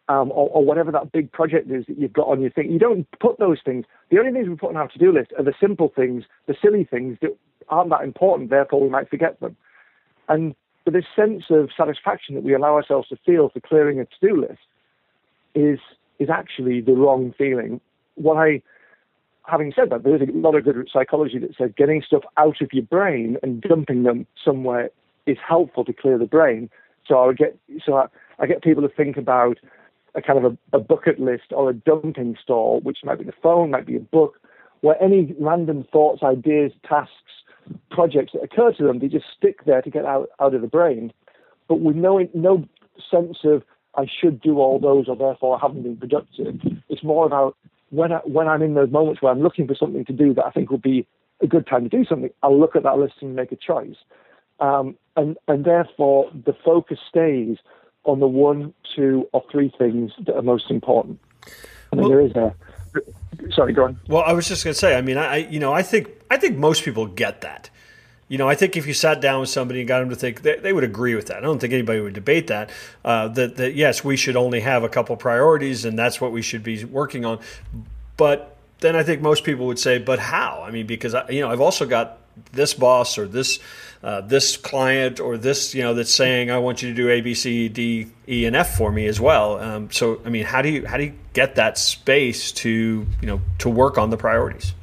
Um, 0.07 0.31
or, 0.33 0.51
or, 0.51 0.63
whatever 0.63 0.93
that 0.93 1.13
big 1.13 1.33
project 1.33 1.71
is 1.71 1.87
that 1.87 1.99
you've 1.99 2.13
got 2.13 2.29
on 2.29 2.43
your 2.43 2.51
thing. 2.51 2.71
You 2.71 2.79
don't 2.79 3.07
put 3.21 3.39
those 3.39 3.57
things. 3.65 3.87
The 4.11 4.19
only 4.19 4.33
things 4.33 4.47
we 4.47 4.55
put 4.55 4.69
on 4.69 4.77
our 4.77 4.89
to-do 4.89 5.11
list 5.11 5.33
are 5.39 5.45
the 5.45 5.55
simple 5.59 5.91
things, 5.97 6.25
the 6.47 6.55
silly 6.61 6.85
things 6.85 7.17
that 7.23 7.35
aren't 7.71 7.89
that 7.89 8.03
important. 8.03 8.51
Therefore, 8.51 8.83
we 8.83 8.91
might 8.91 9.09
forget 9.09 9.41
them. 9.41 9.57
And 10.29 10.55
but 10.85 10.93
this 10.93 11.07
sense 11.17 11.45
of 11.49 11.71
satisfaction 11.75 12.35
that 12.35 12.45
we 12.45 12.55
allow 12.55 12.75
ourselves 12.75 13.09
to 13.09 13.17
feel 13.25 13.49
for 13.49 13.61
clearing 13.61 13.99
a 13.99 14.05
to-do 14.05 14.43
list 14.43 14.61
is 15.55 15.79
is 16.19 16.29
actually 16.29 16.81
the 16.81 16.93
wrong 16.93 17.35
feeling. 17.37 17.81
What 18.17 18.37
I, 18.37 18.63
having 19.47 19.73
said 19.75 19.91
that, 19.91 20.05
there 20.05 20.15
is 20.15 20.29
a 20.29 20.33
lot 20.33 20.55
of 20.55 20.65
good 20.65 20.89
psychology 20.93 21.39
that 21.39 21.57
says 21.57 21.71
getting 21.77 22.03
stuff 22.07 22.23
out 22.37 22.61
of 22.61 22.73
your 22.73 22.85
brain 22.85 23.37
and 23.43 23.63
dumping 23.63 24.03
them 24.05 24.27
somewhere 24.45 24.91
is 25.27 25.39
helpful 25.47 25.85
to 25.85 25.93
clear 25.93 26.19
the 26.19 26.27
brain. 26.27 26.71
So 27.07 27.19
I 27.19 27.27
would 27.27 27.39
get 27.39 27.59
so 27.85 27.97
I, 27.97 28.07
I 28.39 28.47
get 28.47 28.63
people 28.63 28.83
to 28.83 28.95
think 28.95 29.17
about 29.17 29.59
a 30.15 30.23
kind 30.23 30.45
of 30.45 30.53
a, 30.53 30.77
a 30.77 30.81
bucket 30.81 31.19
list 31.19 31.51
or 31.51 31.71
a 31.71 31.75
dumping 31.75 32.37
store, 32.43 32.81
which 32.81 32.99
might 33.05 33.19
be 33.19 33.25
the 33.25 33.33
phone, 33.43 33.71
might 33.71 33.87
be 33.87 33.97
a 33.97 34.01
book, 34.01 34.41
where 34.81 35.03
any 35.03 35.35
random 35.41 35.85
thoughts, 35.91 36.23
ideas, 36.23 36.73
tasks, 36.89 37.11
projects 37.91 38.33
that 38.33 38.43
occur 38.43 38.73
to 38.73 38.85
them, 38.85 38.99
they 38.99 39.09
just 39.09 39.27
stick 39.37 39.65
there 39.65 39.83
to 39.83 39.91
get 39.91 40.05
out, 40.05 40.29
out 40.41 40.55
of 40.55 40.61
the 40.61 40.67
brain, 40.67 41.13
but 41.69 41.81
with 41.81 41.97
no 41.97 42.27
no 42.35 42.65
sense 43.11 43.39
of 43.45 43.63
I 43.97 44.07
should 44.07 44.41
do 44.41 44.59
all 44.59 44.79
those 44.79 45.09
or 45.09 45.17
therefore 45.17 45.57
I 45.57 45.61
haven't 45.61 45.83
been 45.83 45.97
productive. 45.97 46.61
It's 46.89 47.05
more 47.05 47.27
about 47.27 47.57
when 47.91 48.13
I, 48.13 48.19
when 48.25 48.49
I'm 48.49 48.63
in 48.63 48.75
those 48.75 48.91
moments 48.91 49.23
where 49.23 49.33
I'm 49.33 49.41
looking 49.41 49.67
for 49.67 49.75
something 49.75 50.05
to 50.05 50.13
do 50.13 50.35
that 50.35 50.45
I 50.45 50.51
think 50.51 50.71
would 50.71 50.83
be 50.83 51.07
a 51.41 51.47
good 51.47 51.67
time 51.67 51.85
to 51.85 51.89
do 51.89 52.05
something, 52.05 52.31
I'll 52.43 52.59
look 52.59 52.77
at 52.77 52.83
that 52.83 52.99
list 52.99 53.15
and 53.21 53.35
make 53.35 53.53
a 53.53 53.57
choice. 53.57 53.97
Um, 54.61 54.97
and, 55.17 55.37
and 55.49 55.65
therefore, 55.65 56.31
the 56.33 56.55
focus 56.65 56.99
stays 57.09 57.59
on 58.05 58.21
the 58.21 58.27
one, 58.27 58.75
two, 58.95 59.29
or 59.33 59.45
three 59.51 59.73
things 59.79 60.13
that 60.27 60.37
are 60.37 60.43
most 60.43 60.71
important. 60.71 61.19
I 61.93 61.97
mean, 61.97 62.03
well, 62.03 62.09
there 62.09 62.21
is 62.21 62.33
a. 62.33 62.55
Sorry, 63.53 63.73
go 63.73 63.85
on. 63.85 64.01
Well, 64.09 64.23
I 64.23 64.33
was 64.33 64.47
just 64.47 64.65
going 64.65 64.75
to 64.75 64.79
say. 64.79 64.97
I 64.97 65.01
mean, 65.01 65.19
I 65.19 65.37
you 65.37 65.59
know, 65.59 65.73
I 65.73 65.83
think 65.83 66.09
I 66.31 66.37
think 66.37 66.57
most 66.57 66.85
people 66.85 67.07
get 67.07 67.41
that. 67.41 67.71
You 68.29 68.39
know, 68.39 68.49
I 68.49 68.55
think 68.55 68.77
if 68.77 68.87
you 68.87 68.95
sat 68.95 69.21
down 69.21 69.41
with 69.41 69.51
somebody 69.51 69.81
and 69.81 69.89
got 69.89 70.01
them 70.01 70.09
to 70.09 70.17
think, 70.17 70.43
they, 70.43 70.57
they 70.57 70.73
would 70.73 70.85
agree 70.85 71.15
with 71.15 71.27
that. 71.27 71.39
I 71.39 71.41
don't 71.41 71.59
think 71.59 71.73
anybody 71.73 72.01
would 72.01 72.15
debate 72.15 72.47
that. 72.47 72.71
Uh, 73.05 73.29
that 73.29 73.57
that 73.57 73.75
yes, 73.75 74.03
we 74.03 74.17
should 74.17 74.37
only 74.37 74.61
have 74.61 74.83
a 74.83 74.89
couple 74.89 75.17
priorities, 75.17 75.85
and 75.85 75.99
that's 75.99 76.21
what 76.21 76.33
we 76.33 76.43
should 76.43 76.63
be 76.63 76.85
working 76.85 77.25
on. 77.25 77.41
But 78.17 78.57
then 78.81 78.97
I 78.97 79.03
think 79.03 79.21
most 79.21 79.45
people 79.45 79.67
would 79.67 79.79
say, 79.79 79.99
but 79.99 80.19
how? 80.19 80.63
I 80.67 80.71
mean, 80.71 80.87
because 80.87 81.15
I, 81.15 81.29
you 81.29 81.41
know, 81.41 81.51
I've 81.51 81.61
also 81.61 81.87
got 81.87 82.19
this 82.53 82.75
boss 82.75 83.19
or 83.19 83.27
this 83.27 83.59
uh, 84.05 84.21
this 84.21 84.59
client 84.59 85.19
or 85.19 85.39
this 85.39 85.75
you 85.75 85.83
know 85.83 85.95
that's 85.95 86.15
saying 86.15 86.51
I 86.51 86.59
want 86.59 86.83
you 86.83 86.91
to 86.91 86.95
do 86.95 87.09
A 87.09 87.23
B 87.23 87.33
C 87.33 87.71
D 87.71 88.07
E 88.29 88.45
and 88.45 88.55
F 88.55 88.77
for 88.77 88.93
me 88.93 89.07
as 89.07 89.19
well. 89.19 89.59
Um, 89.59 89.91
so 89.91 90.21
I 90.27 90.29
mean, 90.29 90.45
how 90.45 90.61
do 90.61 90.69
you 90.69 90.87
how 90.87 90.99
do 90.99 91.05
you 91.05 91.15
get 91.33 91.55
that 91.55 91.79
space 91.79 92.53
to 92.53 93.07
you 93.23 93.27
know 93.27 93.41
to 93.61 93.71
work 93.71 93.97
on 93.97 94.11
the 94.11 94.19
priorities? 94.19 94.75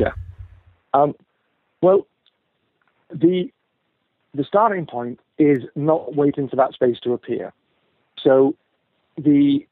Yeah. 0.00 0.12
Um, 0.94 1.14
well, 1.82 2.06
the 3.10 3.52
the 4.34 4.44
starting 4.44 4.86
point 4.86 5.20
is 5.38 5.58
not 5.74 6.16
waiting 6.16 6.48
for 6.48 6.56
that 6.56 6.72
space 6.72 6.98
to 7.00 7.12
appear. 7.12 7.52
So 8.22 8.54
the 9.18 9.66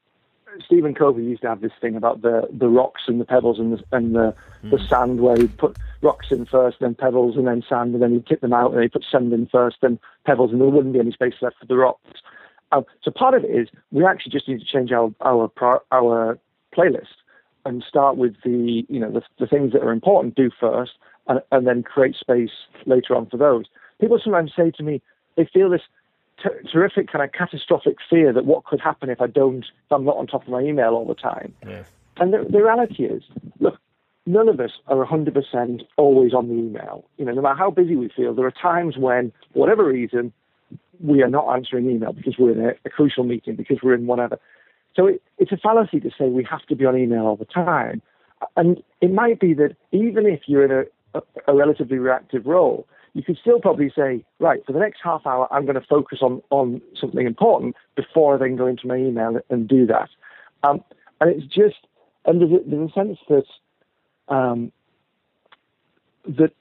Stephen 0.64 0.94
Covey 0.94 1.24
used 1.24 1.42
to 1.42 1.48
have 1.48 1.60
this 1.60 1.72
thing 1.80 1.96
about 1.96 2.22
the, 2.22 2.48
the 2.52 2.68
rocks 2.68 3.02
and 3.06 3.20
the 3.20 3.24
pebbles 3.24 3.58
and 3.58 3.72
the, 3.72 3.84
and 3.92 4.14
the, 4.14 4.34
mm. 4.62 4.70
the 4.70 4.78
sand, 4.88 5.20
where 5.20 5.36
he'd 5.36 5.56
put 5.58 5.76
rocks 6.02 6.28
in 6.30 6.46
first, 6.46 6.78
then 6.80 6.94
pebbles, 6.94 7.36
and 7.36 7.46
then 7.46 7.62
sand, 7.68 7.94
and 7.94 8.02
then 8.02 8.12
he'd 8.12 8.26
tip 8.26 8.40
them 8.40 8.52
out, 8.52 8.72
and 8.72 8.82
he'd 8.82 8.92
put 8.92 9.04
sand 9.10 9.32
in 9.32 9.46
first, 9.46 9.76
then 9.82 9.98
pebbles, 10.24 10.52
and 10.52 10.60
there 10.60 10.68
wouldn't 10.68 10.94
be 10.94 11.00
any 11.00 11.12
space 11.12 11.34
left 11.40 11.56
for 11.58 11.66
the 11.66 11.76
rocks. 11.76 12.20
Um, 12.72 12.84
so 13.02 13.10
part 13.10 13.34
of 13.34 13.44
it 13.44 13.50
is 13.50 13.68
we 13.92 14.04
actually 14.04 14.32
just 14.32 14.48
need 14.48 14.60
to 14.60 14.66
change 14.66 14.90
our 14.90 15.12
our 15.20 15.50
our 15.92 16.38
playlist 16.76 17.14
and 17.64 17.84
start 17.88 18.16
with 18.16 18.34
the 18.44 18.84
you 18.88 18.98
know 18.98 19.10
the, 19.10 19.22
the 19.38 19.46
things 19.46 19.72
that 19.72 19.82
are 19.82 19.92
important 19.92 20.34
do 20.34 20.50
first, 20.58 20.92
and, 21.28 21.40
and 21.52 21.66
then 21.66 21.82
create 21.82 22.16
space 22.16 22.50
later 22.86 23.14
on 23.14 23.26
for 23.26 23.36
those. 23.36 23.66
People 24.00 24.18
sometimes 24.22 24.52
say 24.56 24.70
to 24.72 24.82
me 24.82 25.00
they 25.36 25.48
feel 25.52 25.70
this 25.70 25.82
t- 26.42 26.68
terrific 26.70 27.10
kind 27.10 27.24
of 27.24 27.32
catastrophic 27.32 27.96
fear 28.08 28.32
that 28.32 28.44
what 28.44 28.64
could 28.64 28.80
happen 28.80 29.10
if 29.10 29.20
I 29.20 29.26
don't, 29.26 29.64
if 29.64 29.92
I'm 29.92 30.04
not 30.04 30.16
on 30.16 30.26
top 30.26 30.42
of 30.42 30.48
my 30.48 30.60
email 30.60 30.90
all 30.90 31.06
the 31.06 31.14
time. 31.14 31.54
And 32.16 32.32
the, 32.32 32.46
the 32.48 32.62
reality 32.62 33.04
is, 33.04 33.22
look, 33.60 33.78
none 34.26 34.48
of 34.48 34.60
us 34.60 34.70
are 34.86 35.04
100% 35.04 35.82
always 35.96 36.32
on 36.32 36.48
the 36.48 36.54
email. 36.54 37.04
You 37.18 37.24
know, 37.24 37.32
no 37.32 37.42
matter 37.42 37.56
how 37.56 37.70
busy 37.70 37.96
we 37.96 38.08
feel, 38.08 38.34
there 38.34 38.46
are 38.46 38.50
times 38.52 38.96
when, 38.96 39.32
for 39.52 39.60
whatever 39.60 39.84
reason, 39.84 40.32
we 41.00 41.22
are 41.22 41.28
not 41.28 41.52
answering 41.54 41.90
email 41.90 42.12
because 42.12 42.36
we're 42.38 42.52
in 42.52 42.64
a, 42.64 42.72
a 42.84 42.90
crucial 42.90 43.24
meeting, 43.24 43.56
because 43.56 43.78
we're 43.82 43.94
in 43.94 44.06
whatever. 44.06 44.38
So 44.94 45.06
it, 45.06 45.22
it's 45.38 45.52
a 45.52 45.56
fallacy 45.56 46.00
to 46.00 46.10
say 46.10 46.28
we 46.28 46.46
have 46.48 46.64
to 46.66 46.76
be 46.76 46.84
on 46.84 46.96
email 46.96 47.26
all 47.26 47.36
the 47.36 47.44
time. 47.44 48.00
And 48.56 48.82
it 49.00 49.12
might 49.12 49.40
be 49.40 49.54
that 49.54 49.76
even 49.92 50.26
if 50.26 50.42
you're 50.46 50.64
in 50.64 50.86
a, 51.14 51.18
a, 51.18 51.52
a 51.52 51.54
relatively 51.54 51.98
reactive 51.98 52.46
role, 52.46 52.86
you 53.14 53.22
could 53.22 53.38
still 53.40 53.60
probably 53.60 53.90
say, 53.96 54.24
right, 54.40 54.60
for 54.66 54.72
the 54.72 54.80
next 54.80 55.00
half 55.02 55.24
hour, 55.24 55.46
I'm 55.52 55.64
going 55.64 55.80
to 55.80 55.86
focus 55.88 56.18
on, 56.20 56.42
on 56.50 56.82
something 57.00 57.26
important 57.26 57.76
before 57.96 58.34
I 58.34 58.38
then 58.38 58.56
go 58.56 58.66
into 58.66 58.86
my 58.88 58.96
email 58.96 59.38
and 59.48 59.68
do 59.68 59.86
that. 59.86 60.10
Um, 60.64 60.82
and 61.20 61.30
it's 61.30 61.46
just, 61.46 61.86
and 62.24 62.40
there's 62.40 62.50
a, 62.50 62.68
there's 62.68 62.90
a 62.90 62.92
sense 62.92 63.18
that 63.28 64.34
um, 64.34 64.72
that 66.26 66.52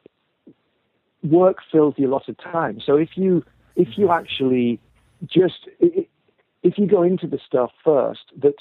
work 1.24 1.58
fills 1.72 1.96
the 1.98 2.04
allotted 2.04 2.38
time. 2.38 2.80
So 2.86 2.98
if 2.98 3.10
you 3.16 3.44
if 3.76 3.98
you 3.98 4.12
actually 4.12 4.80
just 5.26 5.68
if 5.80 6.78
you 6.78 6.86
go 6.86 7.02
into 7.02 7.28
the 7.28 7.40
stuff 7.46 7.72
first 7.84 8.32
that's 8.42 8.56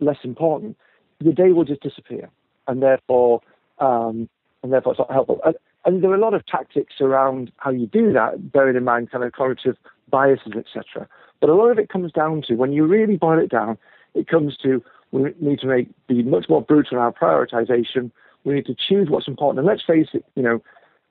less 0.00 0.18
important, 0.24 0.76
the 1.20 1.32
day 1.32 1.52
will 1.52 1.64
just 1.64 1.82
disappear, 1.82 2.30
and 2.66 2.82
therefore 2.82 3.42
um, 3.78 4.28
and 4.62 4.72
therefore 4.72 4.92
it's 4.92 4.98
not 4.98 5.12
helpful. 5.12 5.40
And, 5.44 5.54
and 5.86 6.02
there 6.02 6.10
are 6.10 6.16
a 6.16 6.20
lot 6.20 6.34
of 6.34 6.44
tactics 6.46 6.94
around 7.00 7.52
how 7.58 7.70
you 7.70 7.86
do 7.86 8.12
that, 8.12 8.52
bearing 8.52 8.76
in 8.76 8.84
mind 8.84 9.10
kind 9.10 9.24
of 9.24 9.32
cognitive 9.32 9.76
biases, 10.10 10.52
etc. 10.56 11.08
But 11.40 11.48
a 11.48 11.54
lot 11.54 11.70
of 11.70 11.78
it 11.78 11.88
comes 11.88 12.12
down 12.12 12.42
to 12.48 12.54
when 12.54 12.72
you 12.72 12.84
really 12.84 13.16
boil 13.16 13.38
it 13.38 13.50
down, 13.50 13.78
it 14.14 14.26
comes 14.26 14.56
to 14.58 14.82
we 15.12 15.32
need 15.40 15.60
to 15.60 15.66
make 15.66 15.88
be 16.08 16.22
much 16.22 16.48
more 16.48 16.60
brutal 16.60 16.98
in 16.98 17.02
our 17.02 17.12
prioritization. 17.12 18.10
We 18.44 18.54
need 18.54 18.66
to 18.66 18.74
choose 18.74 19.08
what's 19.08 19.28
important. 19.28 19.60
And 19.60 19.66
let's 19.66 19.84
face 19.84 20.08
it, 20.12 20.24
you 20.34 20.42
know, 20.42 20.62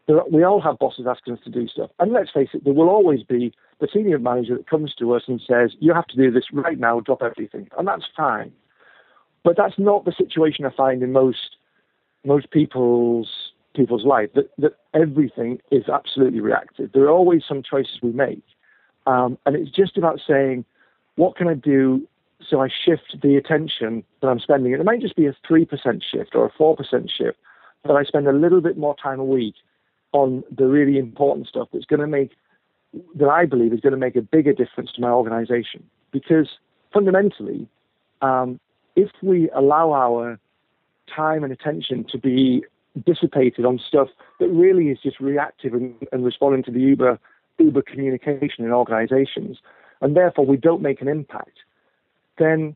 there, 0.08 0.22
we 0.30 0.44
all 0.44 0.62
have 0.62 0.78
bosses 0.78 1.06
asking 1.08 1.34
us 1.34 1.40
to 1.46 1.50
do 1.50 1.68
stuff. 1.68 1.90
And 2.00 2.12
let's 2.12 2.32
face 2.32 2.50
it, 2.54 2.64
there 2.64 2.74
will 2.74 2.90
always 2.90 3.24
be 3.24 3.54
the 3.80 3.88
senior 3.92 4.20
manager 4.20 4.56
that 4.58 4.70
comes 4.70 4.94
to 4.96 5.14
us 5.14 5.24
and 5.28 5.42
says, 5.42 5.76
"You 5.80 5.94
have 5.94 6.08
to 6.08 6.18
do 6.18 6.32
this 6.32 6.52
right 6.52 6.78
now. 6.78 7.00
Drop 7.00 7.24
everything," 7.24 7.70
and 7.78 7.88
that's 7.88 8.06
fine. 8.16 8.52
But 9.44 9.56
that's 9.56 9.80
not 9.80 10.04
the 10.04 10.12
situation 10.12 10.66
I 10.66 10.70
find 10.70 11.02
in 11.02 11.12
most 11.14 11.56
most 12.26 12.50
people's 12.50 13.45
people's 13.76 14.06
life. 14.06 14.30
That 14.36 14.50
that 14.58 14.78
everything 14.94 15.60
is 15.72 15.90
absolutely 15.90 16.40
reactive. 16.40 16.92
There 16.94 17.04
are 17.04 17.12
always 17.12 17.44
some 17.48 17.64
choices 17.64 18.00
we 18.02 18.12
make, 18.12 18.44
um, 19.06 19.38
and 19.46 19.56
it's 19.56 19.72
just 19.72 19.98
about 19.98 20.20
saying, 20.26 20.66
"What 21.16 21.36
can 21.36 21.48
I 21.48 21.54
do 21.54 22.08
so 22.50 22.62
I 22.62 22.68
shift 22.68 23.18
the 23.22 23.36
attention 23.36 24.04
that 24.22 24.28
I'm 24.28 24.40
spending. 24.40 24.74
It 24.74 24.84
might 24.84 25.02
just 25.02 25.16
be 25.16 25.26
a 25.26 25.36
3% 25.50 26.04
shift 26.04 26.36
or 26.36 26.46
a 26.46 26.52
4% 26.52 27.10
shift, 27.10 27.38
but 27.84 27.96
I 27.96 28.04
spend 28.04 28.28
a 28.28 28.34
little 28.34 28.62
bit 28.62 28.78
more 28.78 28.96
time 29.02 29.20
a 29.20 29.26
week 29.26 29.56
on 30.12 30.44
the 30.56 30.68
really 30.68 30.98
important 30.98 31.48
stuff 31.48 31.70
that's 31.74 31.86
going 31.86 32.00
to 32.00 32.08
make, 32.08 32.32
that 33.16 33.28
I 33.28 33.46
believe 33.46 33.74
is 33.74 33.80
going 33.80 33.92
to 33.92 33.98
make 33.98 34.16
a 34.16 34.22
bigger 34.22 34.54
difference 34.54 34.92
to 34.94 35.02
my 35.02 35.10
organization. 35.10 35.84
Because 36.12 36.50
fundamentally, 36.94 37.68
um, 38.22 38.60
if 38.96 39.10
we 39.22 39.50
allow 39.52 39.92
our 39.92 40.40
time 41.14 41.44
and 41.44 41.52
attention 41.52 42.06
to 42.12 42.18
be 42.18 42.64
dissipated 43.04 43.66
on 43.66 43.80
stuff 43.80 44.10
that 44.40 44.48
really 44.50 44.90
is 44.90 45.00
just 45.02 45.20
reactive 45.20 45.74
and, 45.74 45.96
and 46.12 46.24
responding 46.24 46.64
to 46.64 46.72
the 46.72 46.80
Uber 46.80 47.20
Uber 47.58 47.82
communication 47.82 48.66
in 48.66 48.72
organizations, 48.72 49.58
and 50.02 50.16
therefore 50.16 50.46
we 50.46 50.58
don't 50.58 50.82
make 50.82 51.02
an 51.02 51.08
impact, 51.08 51.60
then 52.38 52.76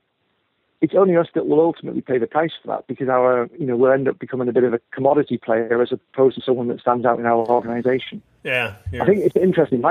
it's 0.82 0.94
only 0.96 1.18
us 1.18 1.28
that 1.36 1.48
will 1.48 1.60
ultimately 1.60 2.02
pay 2.02 2.18
the 2.18 2.28
price 2.28 2.52
for 2.62 2.70
that 2.70 2.88
because 2.88 3.10
our, 3.10 3.50
you 3.60 3.66
know, 3.66 3.76
we'll 3.76 3.92
end 3.92 4.08
up 4.08 4.18
becoming 4.18 4.48
a 4.48 4.54
bit 4.54 4.64
of 4.64 4.74
a 4.74 4.80
commodity 4.92 5.38
player 5.38 5.82
as 5.82 5.92
opposed 5.92 6.36
to 6.36 6.42
someone 6.42 6.70
that 6.70 6.80
stands 6.80 7.06
out 7.06 7.20
in 7.20 7.26
our 7.26 7.46
organization. 7.50 8.22
Yeah, 8.46 8.76
I 9.02 9.06
think 9.06 9.20
it's 9.20 9.36
interesting. 9.36 9.84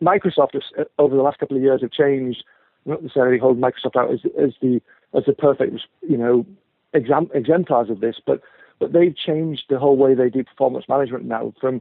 Microsoft 0.00 0.52
has, 0.52 0.62
uh, 0.78 0.84
over 0.98 1.16
the 1.16 1.22
last 1.22 1.38
couple 1.40 1.56
of 1.56 1.62
years 1.62 1.80
have 1.80 1.90
changed. 1.90 2.44
Not 2.84 3.02
necessarily 3.02 3.38
hold 3.38 3.60
Microsoft 3.60 3.96
out 3.96 4.12
as, 4.12 4.20
as 4.40 4.52
the 4.60 4.80
as 5.14 5.24
the 5.26 5.32
perfect, 5.32 5.76
you 6.08 6.16
know, 6.16 6.46
exam, 6.94 7.28
exemplars 7.34 7.90
of 7.90 8.00
this, 8.00 8.16
but 8.24 8.40
but 8.82 8.92
they've 8.92 9.16
changed 9.16 9.62
the 9.70 9.78
whole 9.78 9.96
way 9.96 10.12
they 10.12 10.28
do 10.28 10.42
performance 10.42 10.86
management 10.88 11.24
now 11.24 11.54
from 11.60 11.80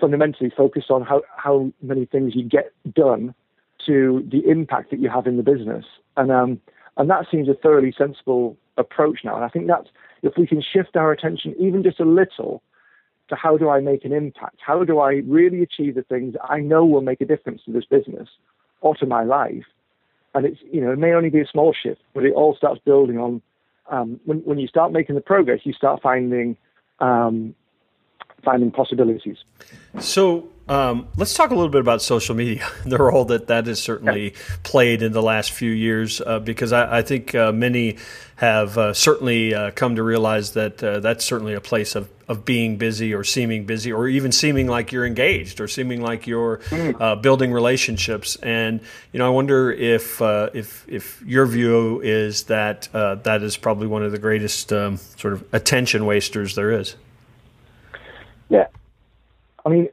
fundamentally 0.00 0.50
focused 0.56 0.90
on 0.90 1.02
how 1.02 1.20
how 1.36 1.70
many 1.82 2.06
things 2.06 2.34
you 2.34 2.42
get 2.42 2.72
done 2.94 3.34
to 3.84 4.26
the 4.32 4.42
impact 4.48 4.90
that 4.90 5.00
you 5.00 5.10
have 5.10 5.26
in 5.26 5.36
the 5.36 5.42
business. 5.42 5.84
And 6.16 6.32
um, 6.32 6.58
and 6.96 7.10
that 7.10 7.26
seems 7.30 7.46
a 7.50 7.54
thoroughly 7.54 7.94
sensible 7.96 8.56
approach 8.78 9.18
now. 9.22 9.36
And 9.36 9.44
I 9.44 9.48
think 9.48 9.66
that's 9.66 9.88
if 10.22 10.32
we 10.38 10.46
can 10.46 10.62
shift 10.62 10.96
our 10.96 11.12
attention 11.12 11.54
even 11.58 11.82
just 11.82 12.00
a 12.00 12.06
little 12.06 12.62
to 13.28 13.36
how 13.36 13.58
do 13.58 13.68
I 13.68 13.80
make 13.80 14.06
an 14.06 14.12
impact? 14.14 14.56
How 14.66 14.82
do 14.82 14.98
I 14.98 15.20
really 15.26 15.62
achieve 15.62 15.94
the 15.94 16.02
things 16.02 16.36
I 16.48 16.60
know 16.60 16.86
will 16.86 17.02
make 17.02 17.20
a 17.20 17.26
difference 17.26 17.60
to 17.66 17.72
this 17.72 17.84
business 17.84 18.30
or 18.80 18.94
to 18.96 19.04
my 19.04 19.24
life? 19.24 19.66
And 20.34 20.46
it's 20.46 20.60
you 20.72 20.80
know 20.80 20.92
it 20.92 20.98
may 20.98 21.12
only 21.12 21.28
be 21.28 21.40
a 21.40 21.46
small 21.46 21.74
shift, 21.74 22.00
but 22.14 22.24
it 22.24 22.32
all 22.32 22.56
starts 22.56 22.80
building 22.82 23.18
on. 23.18 23.42
Um, 23.90 24.20
when 24.24 24.38
when 24.38 24.58
you 24.58 24.68
start 24.68 24.92
making 24.92 25.16
the 25.16 25.20
progress, 25.20 25.60
you 25.64 25.72
start 25.72 26.00
finding 26.02 26.56
um, 27.00 27.54
finding 28.44 28.70
possibilities. 28.70 29.38
So 29.98 30.48
um, 30.70 31.08
let's 31.16 31.34
talk 31.34 31.50
a 31.50 31.54
little 31.54 31.68
bit 31.68 31.80
about 31.80 32.00
social 32.00 32.36
media, 32.36 32.64
the 32.86 32.96
role 32.96 33.24
that 33.24 33.48
that 33.48 33.66
has 33.66 33.82
certainly 33.82 34.34
played 34.62 35.02
in 35.02 35.10
the 35.10 35.20
last 35.20 35.50
few 35.50 35.72
years, 35.72 36.20
uh, 36.20 36.38
because 36.38 36.72
I, 36.72 36.98
I 36.98 37.02
think 37.02 37.34
uh, 37.34 37.50
many 37.50 37.96
have 38.36 38.78
uh, 38.78 38.94
certainly 38.94 39.52
uh, 39.52 39.72
come 39.72 39.96
to 39.96 40.02
realize 40.04 40.52
that 40.52 40.82
uh, 40.82 41.00
that's 41.00 41.24
certainly 41.24 41.54
a 41.54 41.60
place 41.60 41.96
of, 41.96 42.08
of 42.28 42.44
being 42.44 42.76
busy 42.76 43.12
or 43.12 43.24
seeming 43.24 43.66
busy 43.66 43.92
or 43.92 44.06
even 44.06 44.30
seeming 44.30 44.68
like 44.68 44.92
you're 44.92 45.04
engaged 45.04 45.60
or 45.60 45.66
seeming 45.66 46.02
like 46.02 46.28
you're 46.28 46.58
mm. 46.68 46.98
uh, 47.00 47.16
building 47.16 47.52
relationships. 47.52 48.36
And 48.36 48.80
you 49.12 49.18
know, 49.18 49.26
I 49.26 49.30
wonder 49.30 49.72
if 49.72 50.22
if 50.22 50.88
if 50.88 51.20
your 51.26 51.46
view 51.46 52.00
is 52.00 52.44
that 52.44 52.88
that 52.92 53.42
is 53.42 53.56
probably 53.56 53.88
one 53.88 54.04
of 54.04 54.12
the 54.12 54.18
greatest 54.18 54.72
um, 54.72 54.98
sort 54.98 55.34
of 55.34 55.44
attention 55.52 56.06
wasters 56.06 56.54
there 56.54 56.70
is. 56.70 56.94
Yeah, 58.48 58.66
I 59.66 59.68
mean, 59.68 59.88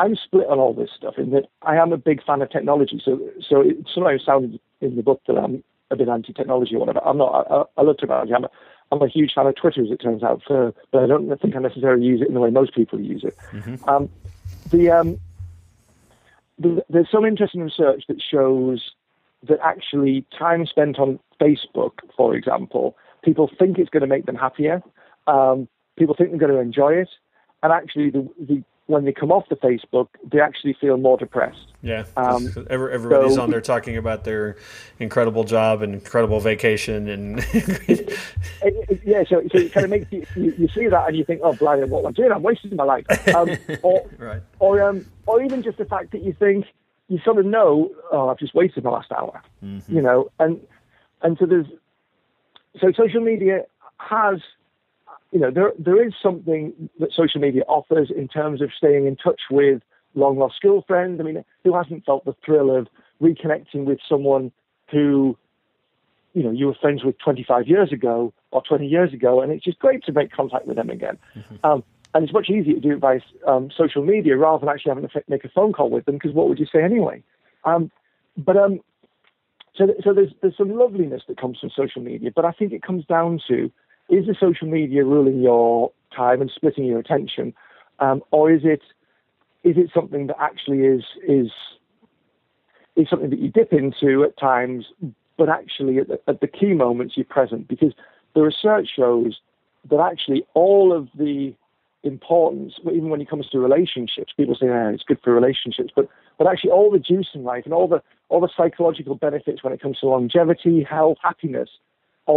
I'm 0.00 0.16
split 0.16 0.48
on 0.48 0.58
all 0.58 0.72
this 0.72 0.90
stuff 0.96 1.18
in 1.18 1.30
that 1.30 1.46
I 1.62 1.76
am 1.76 1.92
a 1.92 1.98
big 1.98 2.24
fan 2.24 2.40
of 2.40 2.50
technology. 2.50 3.00
So, 3.04 3.20
so 3.46 3.60
it 3.60 3.76
sometimes 3.92 4.24
sounded 4.24 4.58
in 4.80 4.96
the 4.96 5.02
book 5.02 5.20
that 5.26 5.36
I'm 5.36 5.62
a 5.90 5.96
bit 5.96 6.08
anti-technology 6.08 6.74
or 6.74 6.80
whatever. 6.80 7.02
I'm 7.04 7.18
not. 7.18 7.46
I, 7.50 7.64
I 7.78 7.82
love 7.82 7.98
technology. 7.98 8.32
I'm 8.32 8.44
a, 8.44 8.50
I'm 8.90 9.02
a 9.02 9.08
huge 9.08 9.32
fan 9.34 9.46
of 9.46 9.56
Twitter, 9.56 9.82
as 9.82 9.90
it 9.90 10.00
turns 10.00 10.22
out, 10.22 10.42
for, 10.46 10.72
but 10.90 11.04
I 11.04 11.06
don't 11.06 11.40
think 11.40 11.54
I 11.54 11.58
necessarily 11.58 12.06
use 12.06 12.22
it 12.22 12.28
in 12.28 12.34
the 12.34 12.40
way 12.40 12.50
most 12.50 12.74
people 12.74 12.98
use 12.98 13.24
it. 13.24 13.36
Mm-hmm. 13.52 13.88
Um, 13.88 14.08
the, 14.70 14.90
um, 14.90 15.20
the, 16.58 16.84
there's 16.88 17.10
some 17.10 17.24
interesting 17.24 17.62
research 17.62 18.04
that 18.08 18.22
shows 18.22 18.92
that 19.48 19.58
actually 19.62 20.24
time 20.36 20.66
spent 20.66 20.98
on 20.98 21.18
Facebook, 21.40 21.92
for 22.16 22.34
example, 22.34 22.96
people 23.22 23.50
think 23.58 23.78
it's 23.78 23.90
going 23.90 24.06
to 24.08 24.14
make 24.14 24.26
them 24.26 24.36
happier. 24.36 24.82
Um, 25.26 25.68
people 25.96 26.14
think 26.14 26.30
they're 26.30 26.38
going 26.38 26.52
to 26.52 26.58
enjoy 26.58 26.94
it, 26.94 27.10
and 27.62 27.72
actually, 27.72 28.10
the, 28.10 28.28
the 28.38 28.62
when 28.90 29.04
they 29.04 29.12
come 29.12 29.30
off 29.30 29.48
the 29.48 29.56
Facebook, 29.56 30.08
they 30.30 30.40
actually 30.40 30.74
feel 30.74 30.96
more 30.96 31.16
depressed. 31.16 31.72
Yeah, 31.82 32.04
um, 32.16 32.52
everybody's 32.70 33.36
so, 33.36 33.42
on 33.42 33.50
there 33.50 33.60
talking 33.60 33.96
about 33.96 34.24
their 34.24 34.56
incredible 34.98 35.44
job 35.44 35.80
and 35.80 35.94
incredible 35.94 36.40
vacation, 36.40 37.08
and 37.08 37.38
it, 37.52 38.18
it, 38.62 39.00
yeah, 39.04 39.22
so, 39.28 39.42
so 39.50 39.58
it 39.58 39.72
kind 39.72 39.84
of 39.84 39.90
makes 39.90 40.12
you, 40.12 40.26
you, 40.36 40.54
you 40.58 40.68
see 40.68 40.88
that 40.88 41.08
and 41.08 41.16
you 41.16 41.24
think, 41.24 41.40
oh, 41.42 41.54
bloody, 41.54 41.84
what 41.84 42.00
am 42.00 42.06
I 42.08 42.12
doing? 42.12 42.32
I'm 42.32 42.42
wasting 42.42 42.76
my 42.76 42.84
life. 42.84 43.06
Um, 43.34 43.50
or, 43.82 44.06
right. 44.18 44.42
or, 44.58 44.82
um, 44.82 45.06
or 45.26 45.42
even 45.42 45.62
just 45.62 45.78
the 45.78 45.86
fact 45.86 46.12
that 46.12 46.22
you 46.22 46.34
think 46.38 46.66
you 47.08 47.18
sort 47.24 47.38
of 47.38 47.46
know, 47.46 47.90
oh, 48.12 48.28
I've 48.28 48.38
just 48.38 48.54
wasted 48.54 48.84
my 48.84 48.90
last 48.90 49.10
hour, 49.12 49.42
mm-hmm. 49.64 49.94
you 49.94 50.02
know, 50.02 50.30
and 50.38 50.60
and 51.22 51.36
so 51.38 51.46
there's 51.46 51.66
so 52.80 52.92
social 52.92 53.20
media 53.20 53.64
has 53.98 54.40
you 55.32 55.38
know, 55.38 55.50
there 55.50 55.72
there 55.78 56.04
is 56.04 56.12
something 56.22 56.90
that 56.98 57.10
social 57.12 57.40
media 57.40 57.62
offers 57.68 58.10
in 58.14 58.28
terms 58.28 58.60
of 58.60 58.70
staying 58.76 59.06
in 59.06 59.16
touch 59.16 59.40
with 59.50 59.82
long 60.14 60.38
lost 60.38 60.56
school 60.56 60.84
friends. 60.86 61.20
I 61.20 61.22
mean, 61.22 61.44
who 61.64 61.76
hasn't 61.76 62.04
felt 62.04 62.24
the 62.24 62.34
thrill 62.44 62.76
of 62.76 62.88
reconnecting 63.22 63.84
with 63.84 63.98
someone 64.08 64.50
who, 64.90 65.36
you 66.34 66.42
know, 66.42 66.50
you 66.50 66.66
were 66.66 66.74
friends 66.80 67.04
with 67.04 67.16
25 67.18 67.68
years 67.68 67.92
ago 67.92 68.32
or 68.50 68.62
20 68.68 68.86
years 68.86 69.12
ago, 69.12 69.40
and 69.40 69.52
it's 69.52 69.64
just 69.64 69.78
great 69.78 70.02
to 70.04 70.12
make 70.12 70.32
contact 70.32 70.66
with 70.66 70.76
them 70.76 70.90
again. 70.90 71.16
Mm-hmm. 71.36 71.64
Um, 71.64 71.84
and 72.12 72.24
it's 72.24 72.32
much 72.32 72.50
easier 72.50 72.74
to 72.74 72.80
do 72.80 72.92
it 72.94 73.00
by 73.00 73.20
um, 73.46 73.70
social 73.76 74.04
media 74.04 74.36
rather 74.36 74.66
than 74.66 74.68
actually 74.68 74.90
having 74.90 75.08
to 75.08 75.22
make 75.28 75.44
a 75.44 75.48
phone 75.48 75.72
call 75.72 75.90
with 75.90 76.06
them 76.06 76.16
because 76.16 76.32
what 76.32 76.48
would 76.48 76.58
you 76.58 76.66
say 76.66 76.82
anyway? 76.82 77.22
Um, 77.64 77.92
but 78.36 78.56
um, 78.56 78.80
so, 79.76 79.86
so 80.02 80.12
there's 80.12 80.32
there's 80.42 80.56
some 80.56 80.76
loveliness 80.76 81.22
that 81.28 81.40
comes 81.40 81.58
from 81.60 81.70
social 81.70 82.02
media, 82.02 82.30
but 82.34 82.44
I 82.44 82.50
think 82.50 82.72
it 82.72 82.82
comes 82.82 83.04
down 83.06 83.40
to 83.48 83.70
is 84.10 84.26
the 84.26 84.34
social 84.38 84.66
media 84.66 85.04
ruling 85.04 85.40
your 85.40 85.92
time 86.14 86.40
and 86.40 86.50
splitting 86.54 86.84
your 86.84 86.98
attention, 86.98 87.54
um, 88.00 88.22
or 88.30 88.50
is 88.50 88.62
it 88.64 88.82
is 89.62 89.76
it 89.76 89.90
something 89.94 90.26
that 90.26 90.36
actually 90.40 90.80
is 90.80 91.04
is 91.26 91.50
is 92.96 93.08
something 93.08 93.30
that 93.30 93.38
you 93.38 93.48
dip 93.48 93.72
into 93.72 94.24
at 94.24 94.36
times, 94.38 94.86
but 95.38 95.48
actually 95.48 95.98
at 95.98 96.08
the, 96.08 96.20
at 96.26 96.40
the 96.40 96.48
key 96.48 96.74
moments 96.74 97.16
you're 97.16 97.24
present? 97.24 97.68
Because 97.68 97.92
the 98.34 98.42
research 98.42 98.88
shows 98.94 99.40
that 99.88 100.00
actually 100.00 100.44
all 100.54 100.92
of 100.92 101.08
the 101.16 101.54
importance, 102.02 102.74
even 102.86 103.10
when 103.10 103.20
it 103.20 103.28
comes 103.28 103.48
to 103.50 103.58
relationships, 103.58 104.32
people 104.36 104.54
say 104.54 104.68
oh, 104.68 104.90
it's 104.92 105.04
good 105.04 105.20
for 105.22 105.32
relationships, 105.32 105.92
but 105.94 106.08
but 106.38 106.46
actually 106.46 106.70
all 106.70 106.90
the 106.90 106.98
juice 106.98 107.28
in 107.34 107.44
life 107.44 107.64
and 107.64 107.74
all 107.74 107.86
the 107.86 108.02
all 108.28 108.40
the 108.40 108.50
psychological 108.56 109.14
benefits 109.14 109.62
when 109.62 109.72
it 109.72 109.80
comes 109.80 109.98
to 110.00 110.06
longevity, 110.06 110.82
health, 110.82 111.18
happiness 111.22 111.68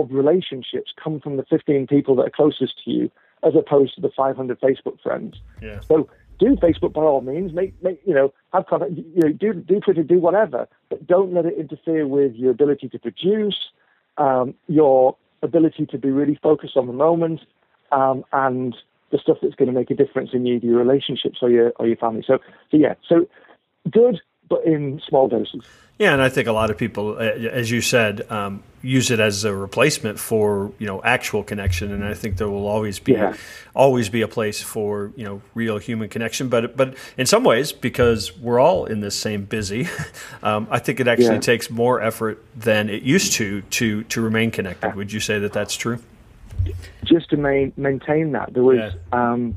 of 0.01 0.12
relationships 0.12 0.93
come 1.01 1.19
from 1.19 1.38
the 1.38 1.43
15 1.43 1.88
people 1.88 2.15
that 2.15 2.23
are 2.23 2.29
closest 2.29 2.84
to 2.84 2.91
you 2.91 3.12
as 3.43 3.53
opposed 3.56 3.95
to 3.95 4.01
the 4.01 4.10
500 4.15 4.60
Facebook 4.62 5.01
friends. 5.01 5.36
Yeah. 5.62 5.79
So 5.82 6.10
do 6.39 6.56
Facebook 6.56 6.93
by 6.93 7.01
all 7.01 7.21
means. 7.21 7.53
Make, 7.53 7.82
make 7.84 8.01
you 8.06 8.13
know, 8.13 8.34
have 8.53 8.65
contact. 8.67 8.91
You 8.91 9.21
know, 9.23 9.29
do 9.29 9.53
do 9.53 9.79
Twitter, 9.79 10.03
do 10.03 10.19
whatever, 10.19 10.67
but 10.89 11.06
don't 11.06 11.34
let 11.34 11.45
it 11.45 11.58
interfere 11.58 12.08
with 12.08 12.36
your 12.36 12.51
ability 12.51 12.89
to 12.89 12.99
produce, 12.99 13.69
um, 14.17 14.53
your 14.67 15.15
ability 15.41 15.86
to 15.88 15.97
be 15.97 16.10
really 16.10 16.39
focused 16.41 16.77
on 16.77 16.88
the 16.88 16.93
moment, 16.93 17.41
um, 17.91 18.23
and 18.34 18.75
the 19.12 19.17
stuff 19.19 19.38
that's 19.41 19.56
going 19.56 19.67
to 19.67 19.77
make 19.77 19.91
a 19.91 19.95
difference 19.95 20.32
in 20.34 20.45
your, 20.45 20.58
your 20.58 20.77
relationships 20.77 21.39
or 21.41 21.49
your 21.49 21.71
or 21.77 21.88
your 21.88 21.97
family. 21.97 22.23
So, 22.25 22.39
so 22.71 22.77
yeah, 22.77 22.95
so 23.08 23.27
good, 23.89 24.21
but 24.53 24.65
in 24.65 25.01
small 25.07 25.27
doses. 25.27 25.63
Yeah, 25.99 26.13
and 26.13 26.21
I 26.21 26.29
think 26.29 26.47
a 26.47 26.51
lot 26.51 26.69
of 26.71 26.77
people, 26.77 27.17
as 27.19 27.69
you 27.69 27.81
said, 27.81 28.29
um, 28.31 28.63
use 28.81 29.11
it 29.11 29.19
as 29.19 29.45
a 29.45 29.53
replacement 29.55 30.19
for 30.19 30.71
you 30.79 30.87
know 30.87 31.01
actual 31.03 31.43
connection, 31.43 31.91
and 31.91 32.03
I 32.03 32.13
think 32.15 32.37
there 32.37 32.49
will 32.49 32.67
always 32.67 32.99
be 32.99 33.13
yeah. 33.13 33.35
always 33.75 34.09
be 34.09 34.21
a 34.21 34.27
place 34.27 34.61
for 34.61 35.11
you 35.15 35.23
know 35.23 35.41
real 35.53 35.77
human 35.77 36.09
connection. 36.09 36.49
But 36.49 36.75
but 36.75 36.95
in 37.15 37.27
some 37.27 37.43
ways, 37.43 37.71
because 37.71 38.35
we're 38.37 38.59
all 38.59 38.85
in 38.85 39.01
this 39.01 39.15
same 39.15 39.45
busy, 39.45 39.87
um, 40.43 40.67
I 40.71 40.79
think 40.79 40.99
it 40.99 41.07
actually 41.07 41.35
yeah. 41.35 41.51
takes 41.51 41.69
more 41.69 42.01
effort 42.01 42.43
than 42.55 42.89
it 42.89 43.03
used 43.03 43.33
to 43.33 43.61
to 43.61 44.03
to 44.03 44.21
remain 44.21 44.49
connected. 44.49 44.95
Would 44.95 45.13
you 45.13 45.19
say 45.19 45.39
that 45.39 45.53
that's 45.53 45.75
true? 45.75 45.99
just 47.03 47.29
to 47.29 47.37
main, 47.37 47.73
maintain 47.77 48.31
that, 48.31 48.53
there 48.53 48.63
was 48.63 48.77
Yeah. 48.77 48.91
um, 49.11 49.55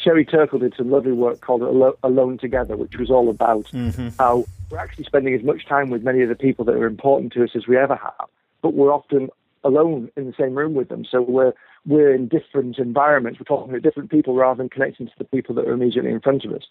Sherry 0.00 0.24
Turkle 0.24 0.60
did 0.60 0.74
some 0.76 0.90
lovely 0.90 1.12
work 1.12 1.40
called 1.40 1.62
Alone 2.02 2.38
Together, 2.38 2.76
which 2.76 2.94
was 2.98 3.10
all 3.10 3.28
about 3.28 3.66
Mm-hmm. 3.72 4.08
how 4.18 4.44
we're 4.70 4.78
actually 4.78 5.04
spending 5.04 5.34
as 5.34 5.42
much 5.42 5.66
time 5.66 5.90
with 5.90 6.02
many 6.02 6.22
of 6.22 6.28
the 6.28 6.34
people 6.34 6.64
that 6.66 6.74
are 6.74 6.86
important 6.86 7.32
to 7.32 7.42
us 7.42 7.50
as 7.54 7.66
we 7.66 7.76
ever 7.76 7.96
have, 7.96 8.28
but 8.62 8.74
we're 8.74 8.92
often 8.92 9.28
alone 9.64 10.10
in 10.16 10.26
the 10.26 10.34
same 10.38 10.54
room 10.54 10.74
with 10.74 10.88
them. 10.88 11.04
So 11.10 11.22
we're 11.22 11.52
we're 11.86 12.14
in 12.14 12.28
different 12.28 12.78
environments. 12.78 13.40
We're 13.40 13.44
talking 13.44 13.72
to 13.72 13.80
different 13.80 14.10
people 14.10 14.34
rather 14.34 14.58
than 14.58 14.68
connecting 14.68 15.06
to 15.06 15.12
the 15.18 15.24
people 15.24 15.54
that 15.56 15.66
are 15.66 15.72
immediately 15.72 16.10
in 16.10 16.20
front 16.20 16.44
of 16.44 16.52
us. 16.52 16.64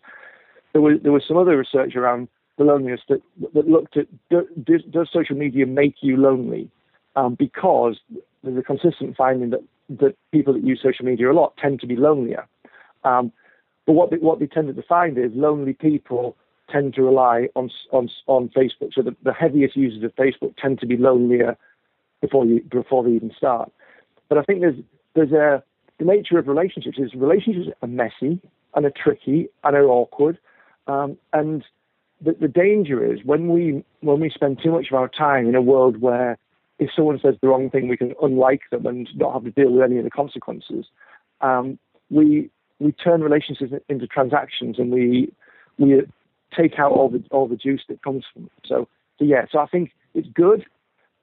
There 0.74 0.82
was 0.82 1.00
there 1.02 1.12
was 1.12 1.24
some 1.28 1.38
other 1.38 1.58
research 1.58 1.96
around 1.96 2.28
the 2.58 2.64
loneliness 2.64 3.02
that 3.10 3.22
that 3.54 3.68
looked 3.68 3.98
at 3.98 4.08
do, 4.30 4.48
does, 4.64 4.84
does 4.84 5.10
social 5.12 5.36
media 5.36 5.66
make 5.66 5.96
you 6.02 6.18
lonely? 6.18 6.70
Um, 7.16 7.34
because 7.34 7.98
there's 8.44 8.58
a 8.58 8.62
consistent 8.62 9.18
finding 9.18 9.50
that 9.50 9.64
that 9.90 10.16
people 10.32 10.54
that 10.54 10.64
use 10.64 10.80
social 10.84 11.06
media 11.06 11.32
a 11.32 11.34
lot 11.34 11.58
tend 11.58 11.80
to 11.80 11.88
be 11.88 11.96
lonelier. 11.96 12.48
Um, 13.08 13.32
but 13.86 13.94
what 13.94 14.12
they, 14.12 14.18
what 14.18 14.40
they 14.40 14.48
tended 14.48 14.76
to 14.76 14.84
find 14.84 15.18
is 15.18 15.32
lonely 15.34 15.74
people 15.74 16.36
tend 16.70 16.94
to 16.96 17.02
rely 17.02 17.48
on 17.56 17.70
on 17.92 18.10
on 18.28 18.50
Facebook. 18.50 18.94
So 18.94 19.02
the, 19.02 19.16
the 19.24 19.34
heaviest 19.34 19.76
users 19.76 20.04
of 20.04 20.16
Facebook 20.16 20.56
tend 20.58 20.80
to 20.80 20.86
be 20.86 20.98
lonelier 20.98 21.58
before 22.22 22.46
you 22.46 22.62
before 22.64 23.04
they 23.04 23.12
even 23.12 23.32
start. 23.36 23.72
But 24.30 24.38
I 24.38 24.44
think 24.44 24.62
there's 24.62 24.80
there's 25.14 25.32
a 25.32 25.64
the 26.00 26.06
nature 26.06 26.38
of 26.38 26.48
relationships 26.48 26.98
is 27.00 27.14
relationships 27.14 27.70
are 27.82 27.88
messy 27.88 28.42
and 28.76 28.86
are 28.86 28.92
tricky 28.92 29.48
and 29.64 29.76
are 29.76 29.88
awkward, 29.88 30.38
um, 30.88 31.18
and 31.34 31.64
the, 32.22 32.36
the 32.40 32.48
danger 32.48 33.04
is 33.14 33.22
when 33.24 33.48
we 33.48 33.84
when 34.02 34.20
we 34.20 34.30
spend 34.30 34.60
too 34.62 34.72
much 34.72 34.88
of 34.92 34.96
our 34.96 35.08
time 35.08 35.48
in 35.48 35.56
a 35.56 35.62
world 35.62 36.02
where 36.02 36.38
if 36.80 36.90
someone 36.96 37.20
says 37.24 37.36
the 37.42 37.48
wrong 37.48 37.70
thing 37.70 37.88
we 37.88 37.98
can 37.98 38.14
unlike 38.22 38.62
them 38.72 38.86
and 38.86 39.10
not 39.16 39.34
have 39.34 39.44
to 39.46 39.52
deal 39.52 39.72
with 39.72 39.82
any 39.82 39.98
of 39.98 40.04
the 40.04 40.12
consequences. 40.12 40.86
Um, 41.42 41.80
we 42.10 42.50
we 42.80 42.92
turn 42.92 43.22
relationships 43.22 43.74
into 43.90 44.08
transactions 44.08 44.78
and 44.80 44.92
we 44.92 45.32
we 45.78 46.02
take 46.56 46.80
out 46.80 46.92
all 46.92 47.10
the 47.10 47.24
all 47.32 47.48
the 47.48 47.56
juice 47.56 47.82
that 47.90 48.02
comes 48.02 48.24
from 48.34 48.46
it. 48.46 48.52
So, 48.66 48.88
so 49.20 49.26
yeah, 49.26 49.46
so 49.52 49.60
I 49.60 49.68
think 49.68 49.92
it's 50.14 50.28
good 50.34 50.66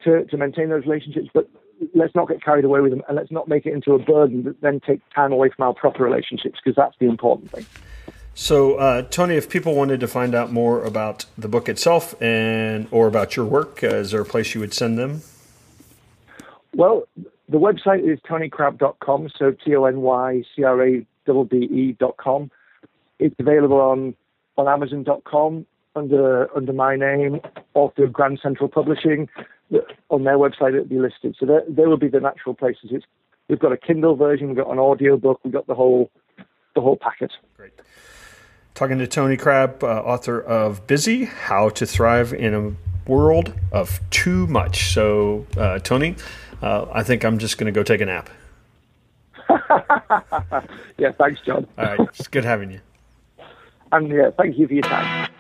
to, 0.05 0.25
to 0.25 0.37
maintain 0.37 0.69
those 0.69 0.85
relationships, 0.85 1.29
but 1.33 1.49
let's 1.95 2.15
not 2.15 2.29
get 2.29 2.43
carried 2.43 2.65
away 2.65 2.81
with 2.81 2.93
them 2.93 3.03
and 3.09 3.17
let's 3.17 3.31
not 3.31 3.49
make 3.49 3.67
it 3.67 3.73
into 3.73 3.93
a 3.93 3.99
burden 3.99 4.45
that 4.45 4.61
then 4.61 4.81
take 4.81 5.01
time 5.15 5.33
away 5.33 5.51
from 5.55 5.67
our 5.67 5.75
proper 5.75 6.05
relationships 6.05 6.59
because 6.63 6.77
that's 6.77 6.95
the 7.01 7.07
important 7.07 7.51
thing. 7.51 7.67
So, 8.37 8.75
uh, 8.75 9.03
Tony, 9.03 9.37
if 9.37 9.49
people 9.49 9.77
wanted 9.77 10.01
to 10.01 10.09
find 10.09 10.35
out 10.35 10.53
more 10.53 10.85
about 10.85 11.25
the 11.39 11.47
book 11.47 11.69
itself 11.69 12.21
and 12.21 12.89
or 12.91 13.07
about 13.07 13.37
your 13.37 13.47
work, 13.47 13.83
uh, 13.85 13.89
is 13.89 14.11
there 14.11 14.23
a 14.23 14.25
place 14.25 14.55
you 14.55 14.61
would 14.61 14.75
send 14.75 14.99
them? 14.99 15.23
Well, 16.75 17.05
the 17.49 17.59
website 17.59 18.03
is 18.03 18.19
tonycrabbe.com, 18.29 19.31
so 19.39 19.53
T 19.53 19.77
O 19.77 19.85
N 19.85 20.01
Y 20.01 20.43
C 20.57 20.65
R 20.65 20.85
A 20.85 21.07
B 21.27 21.97
It's 23.19 23.35
available 23.39 23.81
on, 23.81 24.15
on 24.57 24.69
Amazon.com 24.69 25.67
under 25.97 26.55
under 26.57 26.73
my 26.73 26.97
name 26.97 27.41
or 27.75 27.93
through 27.95 28.11
Grand 28.11 28.41
Central 28.43 28.69
Publishing. 28.69 29.29
On 30.11 30.25
their 30.25 30.37
website, 30.37 30.75
it'll 30.75 30.85
be 30.85 30.99
listed. 30.99 31.37
So 31.39 31.47
there, 31.47 31.63
there 31.69 31.89
will 31.89 31.97
be 31.97 32.09
the 32.09 32.21
natural 32.21 32.55
places. 32.55 32.91
It's, 32.91 33.05
we've 33.49 33.59
got 33.59 33.73
a 33.73 33.77
Kindle 33.77 34.15
version, 34.15 34.49
we've 34.49 34.57
got 34.57 34.71
an 34.71 34.79
audio 34.79 35.17
book, 35.17 35.41
we've 35.43 35.53
got 35.53 35.67
the 35.67 35.75
whole 35.75 36.11
the 36.75 36.81
whole 36.81 36.97
packet. 36.97 37.33
Great. 37.57 37.73
Talking 38.75 38.99
to 38.99 39.07
Tony 39.07 39.37
Crabbe, 39.37 39.85
uh, 39.85 39.87
author 39.87 40.41
of 40.41 40.87
Busy 40.87 41.25
How 41.25 41.69
to 41.71 41.87
Thrive 41.87 42.33
in 42.33 42.55
a 42.55 43.11
World 43.11 43.55
of 43.71 44.01
Too 44.11 44.49
Much. 44.49 44.93
So, 44.93 45.47
uh, 45.57 45.79
Tony, 45.79 46.17
uh, 46.61 46.87
I 46.93 47.05
think 47.05 47.25
I'm 47.25 47.39
just 47.39 47.57
going 47.57 47.73
to 47.73 47.73
go 47.73 47.85
take 47.85 48.01
a 48.01 48.07
nap. 48.07 48.29
yeah, 50.99 51.13
thanks, 51.19 51.41
John. 51.45 51.67
All 51.79 51.85
right. 51.85 52.01
It's 52.01 52.29
good 52.29 52.45
having 52.45 52.71
you. 52.71 52.81
And 53.93 54.09
yeah, 54.09 54.31
thank 54.37 54.59
you 54.59 54.67
for 54.67 54.75
your 54.75 54.83
time. 54.83 55.31